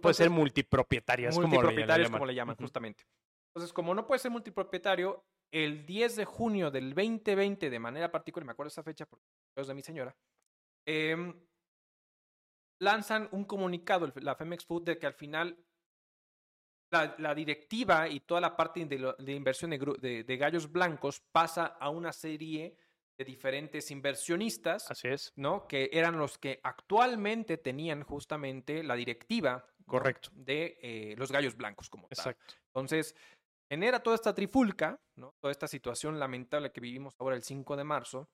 [0.00, 1.36] puede ser multipropietarias.
[1.36, 3.04] Multipropietarios, como le llaman, justamente.
[3.54, 8.44] Entonces, como no puede ser multipropietario, el 10 de junio del 2020, de manera particular,
[8.44, 9.24] me acuerdo esa fecha porque
[9.56, 10.16] es de mi señora,
[10.86, 11.32] em,
[12.80, 15.64] lanzan un comunicado, la Femex Food, de que al final
[16.90, 22.76] la, directiva y toda la parte de, inversión de, gallos blancos pasa a una serie
[23.18, 24.90] de diferentes inversionistas.
[24.90, 25.32] Así es.
[25.36, 25.66] ¿No?
[25.66, 30.30] Que eran los que actualmente tenían justamente la directiva Correcto.
[30.32, 32.44] De eh, los gallos blancos como Exacto.
[32.46, 32.58] Tal.
[32.68, 33.14] Entonces,
[33.70, 35.34] genera toda esta trifulca, ¿no?
[35.40, 38.28] Toda esta situación lamentable que vivimos ahora el 5 de marzo.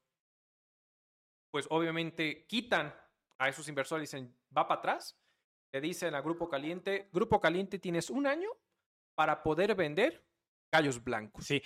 [1.52, 2.94] Pues obviamente quitan
[3.38, 5.18] a esos inversores y dicen, va para atrás.
[5.72, 8.50] Le dicen a Grupo Caliente, Grupo Caliente tienes un año
[9.16, 10.24] para poder vender
[10.72, 11.46] gallos blancos.
[11.46, 11.62] Sí,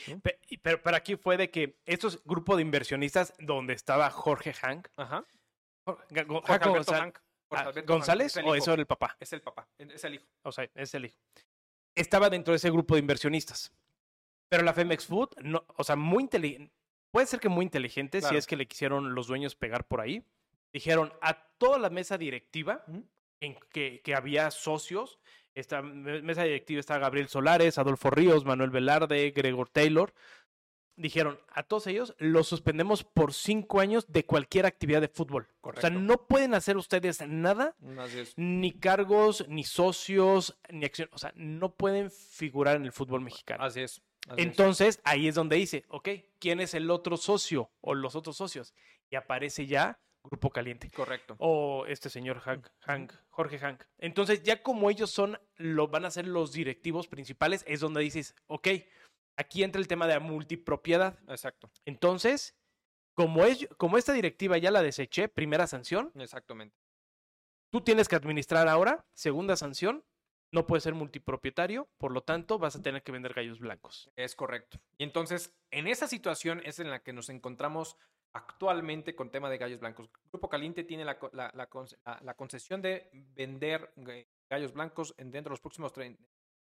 [0.62, 4.89] pero, pero, aquí fue de que estos grupos de inversionistas donde estaba Jorge Hank.
[4.97, 5.26] Ajá.
[5.85, 6.24] Jorge,
[6.95, 7.18] Hank.
[7.51, 9.16] Ah, ¿González o eso era el papá?
[9.20, 10.26] Es el papá, es el hijo.
[10.42, 11.18] O sea, es el hijo.
[11.95, 13.72] Estaba dentro de ese grupo de inversionistas.
[14.49, 16.72] Pero la Femex Food, no, o sea, muy inteligente.
[17.11, 20.24] Puede ser que muy inteligente si es que le quisieron los dueños pegar por ahí.
[20.72, 22.84] Dijeron a toda la mesa directiva
[23.40, 25.20] en que, que había socios.
[25.55, 30.12] Esta mesa directiva está Gabriel Solares, Adolfo Ríos, Manuel Velarde, Gregor Taylor
[30.97, 35.49] dijeron a todos ellos, los suspendemos por cinco años de cualquier actividad de fútbol.
[35.61, 37.74] O sea, no pueden hacer ustedes nada,
[38.36, 41.09] ni cargos, ni socios, ni acción.
[41.12, 43.64] O sea, no pueden figurar en el fútbol mexicano.
[43.64, 44.03] Así es.
[44.36, 48.74] Entonces, ahí es donde dice, ok, ¿quién es el otro socio o los otros socios?
[49.11, 50.90] Y aparece ya Grupo Caliente.
[50.90, 51.36] Correcto.
[51.38, 53.82] O este señor Hank, Hank, Jorge Hank.
[53.99, 58.34] Entonces, ya como ellos son, lo, van a ser los directivos principales, es donde dices,
[58.47, 58.68] ok,
[59.37, 61.18] aquí entra el tema de la multipropiedad.
[61.28, 61.70] Exacto.
[61.85, 62.57] Entonces,
[63.14, 66.12] como, es, como esta directiva ya la deseché, primera sanción.
[66.16, 66.76] Exactamente.
[67.70, 70.05] Tú tienes que administrar ahora, segunda sanción,
[70.53, 74.11] no puedes ser multipropietario, por lo tanto vas a tener que vender gallos blancos.
[74.14, 74.78] Es correcto.
[74.97, 77.97] Y entonces, en esa situación es en la que nos encontramos
[78.32, 80.09] actualmente con tema de gallos blancos.
[80.30, 83.93] Grupo Caliente tiene la, la, concesión de vender
[84.49, 85.93] gallos blancos dentro de los próximos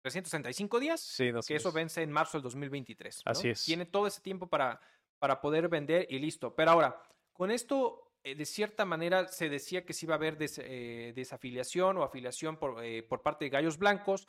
[0.04, 3.22] 365 días, sí, que eso vence en marzo del 2023.
[3.24, 3.64] Así es.
[3.64, 4.78] Tiene todo ese tiempo para,
[5.18, 6.54] para poder vender y listo.
[6.54, 7.02] Pero ahora,
[7.32, 11.96] con esto eh, de cierta manera se decía que sí iba a haber eh, desafiliación
[11.96, 14.28] o afiliación por, eh, por, parte de gallos blancos.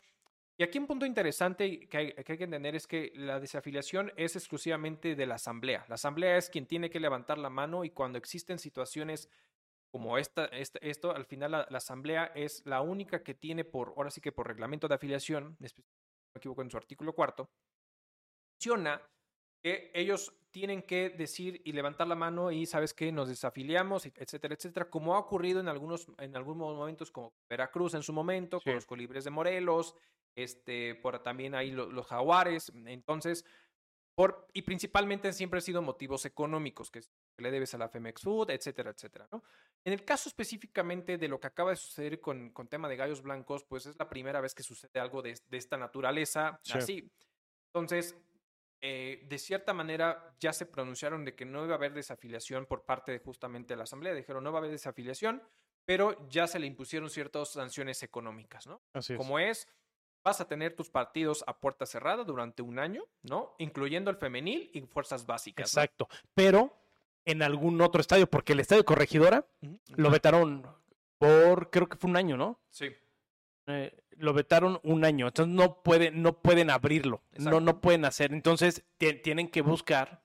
[0.56, 5.14] Y aquí un punto interesante que hay, que entender es que la desafiliación es exclusivamente
[5.14, 5.84] de la asamblea.
[5.90, 9.30] La asamblea es quien tiene que levantar la mano y cuando existen situaciones
[9.96, 14.20] como esta, esto, al final la, asamblea es la única que tiene por, ahora sí
[14.20, 17.50] que por reglamento de afiliación, no me equivoco en su artículo cuarto,
[18.58, 19.02] menciona
[19.64, 24.56] que ellos tienen que decir y levantar la mano y sabes que nos desafiliamos, etcétera,
[24.56, 28.76] etcétera, como ha ocurrido en algunos, en algunos momentos como Veracruz en su momento, con
[28.76, 29.96] los colibres de Morelos,
[30.36, 33.46] este, por también ahí los, jaguares, entonces,
[34.14, 37.00] por, y principalmente siempre han sido motivos económicos, que
[37.44, 39.44] le debes a la Femex Food, etcétera, etcétera, ¿no?
[39.84, 43.22] En el caso específicamente de lo que acaba de suceder con, con tema de gallos
[43.22, 47.12] blancos, pues es la primera vez que sucede algo de, de esta naturaleza así.
[47.68, 48.16] Entonces,
[48.82, 52.86] eh, de cierta manera ya se pronunciaron de que no iba a haber desafiliación por
[52.86, 54.14] parte de justamente la Asamblea.
[54.14, 55.44] Dijeron no va a haber desafiliación,
[55.86, 58.82] pero ya se le impusieron ciertas sanciones económicas, ¿no?
[58.94, 59.68] Así Como es,
[60.24, 63.56] vas a tener tus partidos a puerta cerrada durante un año, ¿no?
[63.60, 65.70] Incluyendo el femenil y fuerzas básicas.
[65.72, 66.08] Exacto.
[66.34, 66.76] Pero
[67.26, 69.46] en algún otro estadio, porque el estadio Corregidora
[69.96, 70.66] lo vetaron
[71.18, 72.60] por, creo que fue un año, ¿no?
[72.70, 72.90] Sí.
[73.68, 78.32] Eh, lo vetaron un año, entonces no pueden, no pueden abrirlo, no, no pueden hacer,
[78.32, 80.24] entonces tienen que buscar,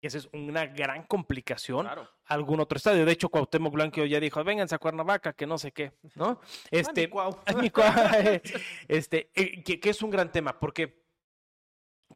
[0.00, 1.88] y esa es una gran complicación,
[2.26, 3.06] algún otro estadio.
[3.06, 6.40] De hecho, Cuauhtémoc Blanco ya dijo, vénganse a Cuernavaca, que no sé qué, ¿no?
[6.70, 7.10] Este,
[8.88, 11.05] este eh, que, es un gran tema, porque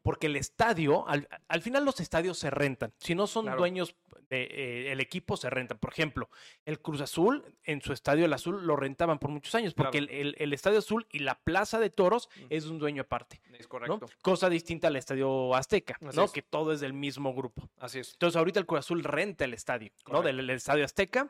[0.01, 2.93] porque el estadio, al, al, final los estadios se rentan.
[2.97, 3.95] Si no son dueños
[4.33, 5.75] eh, el equipo se renta.
[5.75, 6.29] Por ejemplo,
[6.63, 10.53] el Cruz Azul en su estadio el Azul lo rentaban por muchos años, porque el,
[10.53, 13.41] Estadio Azul y la Plaza de Toros es un dueño aparte.
[13.59, 14.07] Es correcto.
[14.21, 16.31] Cosa distinta al Estadio Azteca, ¿no?
[16.31, 17.69] Que todo es del mismo grupo.
[17.77, 18.13] Así es.
[18.13, 20.21] Entonces ahorita el Cruz Azul renta el estadio, ¿no?
[20.21, 21.29] Del Estadio Azteca,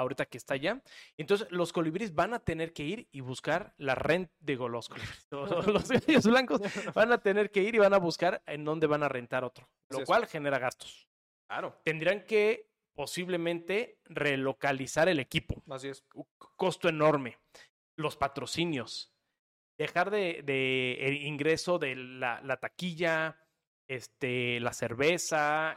[0.00, 0.82] ahorita que está allá.
[1.16, 5.28] Entonces los colibríes van a tener que ir y buscar la renta, digo, los colibríes,
[5.30, 6.60] los, blancos
[6.94, 9.68] van a tener que ir y van a buscar en dónde van a rentar otro,
[9.88, 11.08] lo cual genera gastos.
[11.48, 11.80] Claro.
[11.84, 15.62] Tendrían que posiblemente relocalizar el equipo.
[15.70, 16.04] Así es.
[16.56, 17.38] Costo enorme.
[17.96, 19.12] Los patrocinios.
[19.78, 20.40] Dejar de,
[21.00, 23.38] el ingreso de la, taquilla,
[23.88, 25.74] este, la cerveza,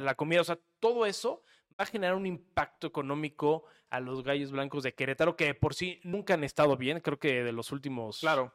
[0.00, 1.42] la comida, o sea, todo eso
[1.78, 6.00] va a generar un impacto económico a los gallos blancos de Querétaro, que por sí
[6.02, 8.54] nunca han estado bien, creo que de los últimos claro.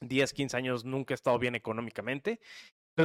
[0.00, 2.40] 10, 15 años nunca ha estado bien económicamente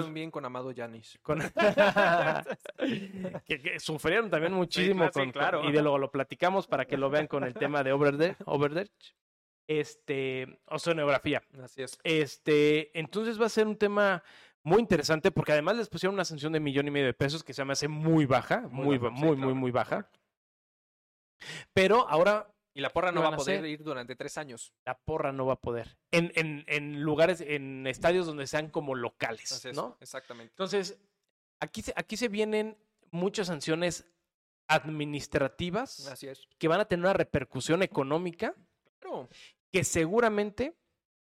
[0.02, 1.20] bien con Amado Yanis.
[3.46, 5.68] que, sufrieron también muchísimo con, claro.
[5.68, 8.92] y de luego lo platicamos para que lo vean con el tema de Overdech.
[9.66, 11.42] Este, oceanografía.
[11.62, 11.98] Así es.
[12.04, 14.22] Este, entonces va a ser un tema
[14.64, 17.54] muy interesante porque además les pusieron una sanción de millón y medio de pesos que
[17.54, 20.10] se me hace muy baja, muy, muy, muy, muy baja.
[21.74, 24.74] Pero ahora y la porra no va a poder ir durante tres años.
[24.86, 25.98] La porra no va a poder.
[26.12, 29.98] En, en, en lugares, en estadios donde sean como locales, ¿no?
[30.00, 30.52] Exactamente.
[30.54, 30.98] Entonces,
[31.60, 32.78] aquí, aquí se vienen
[33.12, 34.08] muchas sanciones
[34.68, 36.48] administrativas Así es.
[36.58, 38.56] que van a tener una repercusión económica
[39.72, 40.76] que seguramente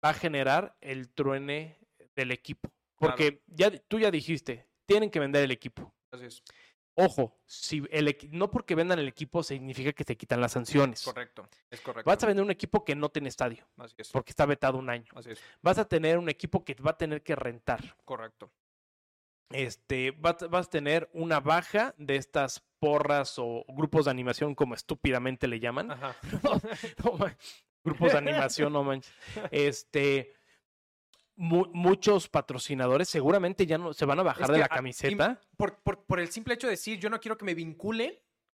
[0.04, 1.78] va a generar el truene
[2.14, 2.70] del equipo.
[2.96, 5.92] Porque ya tú ya dijiste, tienen que vender el equipo.
[6.10, 6.42] Así es.
[6.96, 11.02] Ojo, si el, no porque vendan el equipo significa que se quitan las sanciones.
[11.02, 12.08] Correcto, es correcto.
[12.08, 13.66] Vas a vender un equipo que no tiene estadio.
[13.76, 14.10] Así es.
[14.10, 15.10] Porque está vetado un año.
[15.16, 15.42] Así es.
[15.60, 17.96] Vas a tener un equipo que va a tener que rentar.
[18.04, 18.52] Correcto.
[19.50, 25.48] Este, vas, a tener una baja de estas porras o grupos de animación, como estúpidamente
[25.48, 25.90] le llaman.
[25.90, 26.16] Ajá.
[27.84, 29.12] grupos de animación, no manches.
[29.50, 30.34] Este
[31.36, 35.40] muchos patrocinadores seguramente ya no se van a bajar de la camiseta.
[35.56, 38.14] Por, por, por, el simple hecho de decir, yo no quiero que me vinculen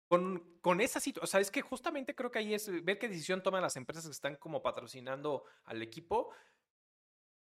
[0.09, 1.25] con, con esa situación.
[1.25, 4.05] O sea, es que justamente creo que ahí es ver qué decisión toman las empresas
[4.05, 6.31] que están como patrocinando al equipo.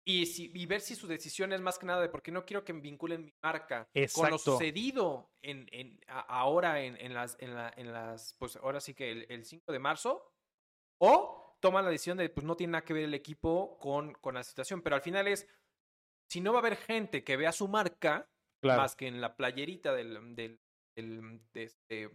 [0.05, 2.65] y, si, y ver si su decisión es más que nada de porque no quiero
[2.65, 7.55] que me vinculen mi marca con lo sucedido en, en ahora en, en, las, en,
[7.55, 10.33] la, en las, pues ahora sí que el, el 5 de marzo,
[10.99, 14.35] o toman la decisión de, pues no tiene nada que ver el equipo con, con
[14.35, 15.49] la situación, pero al final es,
[16.31, 18.29] si no va a haber gente que vea su marca,
[18.63, 20.61] más que en la playerita del, del,
[20.97, 22.11] del de, este,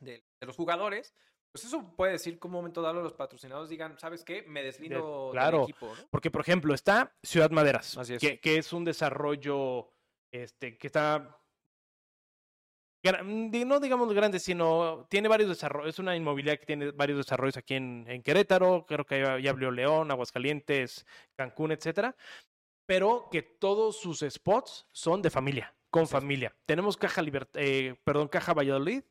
[0.00, 1.14] de, los jugadores,
[1.52, 4.42] pues eso puede decir que un momento dado los patrocinadores digan, ¿sabes qué?
[4.42, 5.92] Me deslindo del equipo.
[6.08, 9.90] Porque, por ejemplo, está Ciudad Maderas, Que, que, es un desarrollo
[10.32, 11.39] este, que está
[13.02, 17.74] no digamos grande, sino tiene varios desarrollos, es una inmobiliaria que tiene varios desarrollos aquí
[17.74, 22.14] en, en Querétaro, creo que ya, abrió León, Aguascalientes, Cancún, etcétera,
[22.86, 26.54] pero que todos sus spots son de familia, con familia.
[26.66, 27.22] Tenemos Caja
[27.54, 29.02] eh, perdón, Caja Valladolid,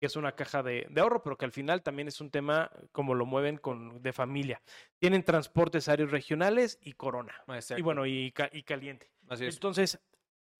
[0.00, 3.14] que es una caja de, ahorro, pero que al final también es un tema como
[3.14, 4.62] lo mueven con de familia.
[4.98, 7.34] Tienen transportes aéreos regionales y Corona.
[7.76, 9.10] Y bueno, y, y caliente.
[9.28, 10.00] Entonces,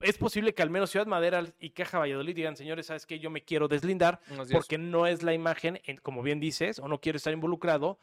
[0.00, 3.18] es posible que al menos Ciudad Madera y Caja Valladolid digan, señores, ¿sabes qué?
[3.18, 4.20] Yo me quiero deslindar
[4.50, 7.98] porque no es la imagen, como bien dices, o no quiero estar involucrado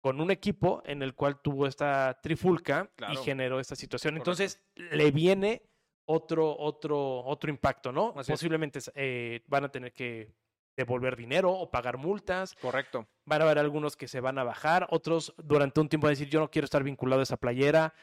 [0.00, 4.16] con un equipo en el cual tuvo esta trifulca y generó esta situación.
[4.16, 5.62] Entonces, le viene
[6.06, 8.12] otro, otro, otro impacto, ¿no?
[8.12, 10.34] Posiblemente eh, van a tener que
[10.76, 12.54] devolver dinero o pagar multas.
[12.56, 13.06] Correcto.
[13.24, 16.16] Van a haber algunos que se van a bajar, otros durante un tiempo van a
[16.18, 17.94] decir, yo no quiero estar vinculado a esa playera.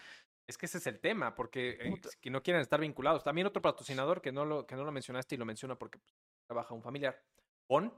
[0.51, 3.23] Es que ese es el tema, porque eh, que no quieren estar vinculados.
[3.23, 6.13] También otro patrocinador que no lo, que no lo mencionaste y lo menciono porque pues,
[6.45, 7.17] trabaja un familiar.
[7.69, 7.93] Bon.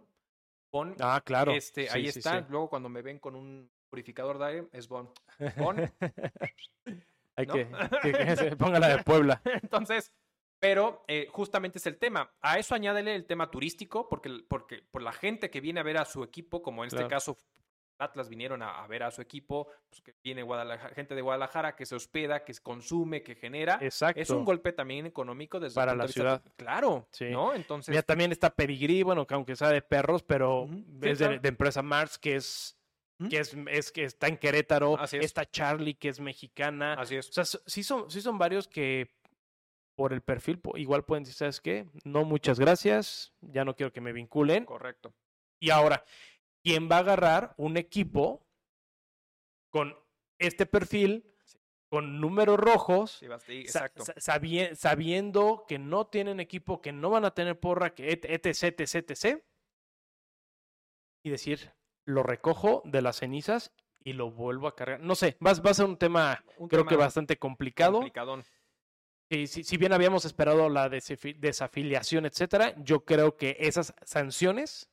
[0.72, 0.95] Bon.
[0.99, 1.51] Ah, claro.
[1.51, 2.41] Este, ahí está.
[2.41, 5.12] Luego cuando me ven con un purificador de aire, es Bon.
[5.58, 5.78] Bon.
[7.36, 7.68] Hay que,
[8.04, 9.41] que, se ponga la de Puebla.
[9.43, 10.14] Entonces,
[10.60, 12.32] pero eh, justamente es el tema.
[12.39, 15.97] A eso añádele el tema turístico, porque, porque por la gente que viene a ver
[15.97, 17.36] a su equipo, como en este caso
[18.00, 20.46] Atlas vinieron a, ver a su equipo, pues que viene
[20.94, 23.78] gente de Guadalajara que se hospeda, que consume, que genera.
[23.82, 24.20] Exacto.
[24.20, 26.41] Es un golpe también económico desde para la ciudad.
[26.56, 27.30] Claro, sí.
[27.30, 27.54] ¿no?
[27.54, 27.94] Entonces.
[27.94, 30.68] Ya también está Pedigrí, bueno, que aunque sea de perros, pero
[31.02, 32.78] es de, empresa Mars, que es
[33.30, 36.96] que es, es, que está en Querétaro, está Charlie, que es mexicana.
[36.96, 37.30] Así es.
[37.30, 39.12] O sea, sí son, sí son varios que
[39.96, 41.88] por el perfil igual pueden decir, ¿sabes qué?
[42.04, 44.66] No, muchas gracias, ya no quiero que me vinculen.
[44.66, 45.14] Correcto.
[45.60, 46.04] Y ahora,
[46.64, 48.45] ¿quién va a agarrar un equipo
[49.70, 49.95] con
[50.39, 51.26] este perfil,
[51.89, 53.22] con números rojos,
[54.76, 59.43] sabiendo que no tienen equipo, que no van a tener porra, que etc, etc, etc,
[61.24, 61.74] y decir,
[62.05, 63.72] lo recojo de las cenizas
[64.03, 64.99] y lo vuelvo a cargar.
[64.99, 68.01] No sé, va, a ser un tema, creo que bastante complicado.
[69.30, 74.93] Si, si, bien habíamos esperado la desafiliación, etcétera, yo creo que esas sanciones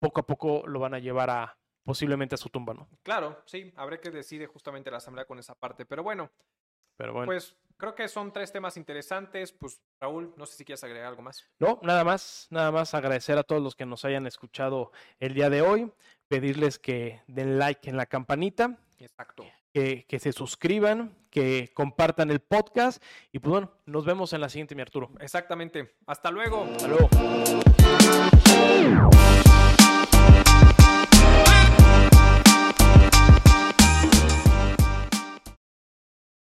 [0.00, 2.88] poco a poco lo van a llevar a posiblemente a su tumba, ¿no?
[3.02, 6.30] Claro, sí, habrá que decide justamente la asamblea con esa parte, pero bueno.
[6.96, 7.26] Pero bueno.
[7.26, 9.52] Pues creo que son tres temas interesantes.
[9.52, 11.48] Pues Raúl, no sé si quieres agregar algo más.
[11.58, 15.48] No, nada más, nada más agradecer a todos los que nos hayan escuchado el día
[15.48, 15.90] de hoy,
[16.28, 18.78] pedirles que den like en la campanita.
[18.98, 19.46] Exacto.
[19.72, 24.48] Que, que se suscriban, que compartan el podcast y pues bueno, nos vemos en la
[24.48, 25.10] siguiente, mi Arturo.
[25.20, 25.96] Exactamente.
[26.06, 26.64] Hasta luego.
[26.64, 27.08] Hasta luego.